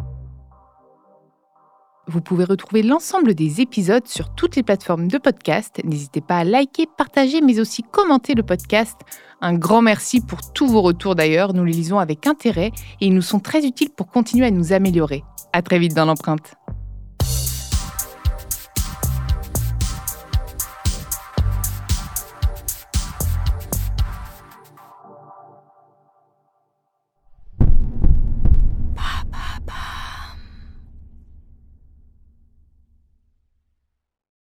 Vous 2.08 2.20
pouvez 2.20 2.44
retrouver 2.44 2.82
l'ensemble 2.82 3.34
des 3.34 3.60
épisodes 3.60 4.06
sur 4.08 4.34
toutes 4.34 4.56
les 4.56 4.64
plateformes 4.64 5.06
de 5.06 5.18
podcast. 5.18 5.80
N'hésitez 5.84 6.20
pas 6.20 6.38
à 6.38 6.44
liker, 6.44 6.86
partager, 6.98 7.40
mais 7.40 7.60
aussi 7.60 7.84
commenter 7.84 8.34
le 8.34 8.42
podcast. 8.42 9.00
Un 9.40 9.54
grand 9.54 9.82
merci 9.82 10.20
pour 10.20 10.52
tous 10.52 10.66
vos 10.66 10.82
retours 10.82 11.14
d'ailleurs. 11.14 11.54
Nous 11.54 11.64
les 11.64 11.72
lisons 11.72 12.00
avec 12.00 12.26
intérêt 12.26 12.72
et 13.00 13.06
ils 13.06 13.14
nous 13.14 13.22
sont 13.22 13.38
très 13.38 13.64
utiles 13.64 13.90
pour 13.90 14.08
continuer 14.08 14.46
à 14.46 14.50
nous 14.50 14.72
améliorer. 14.72 15.22
À 15.52 15.62
très 15.62 15.78
vite 15.78 15.94
dans 15.94 16.04
l'empreinte. 16.04 16.54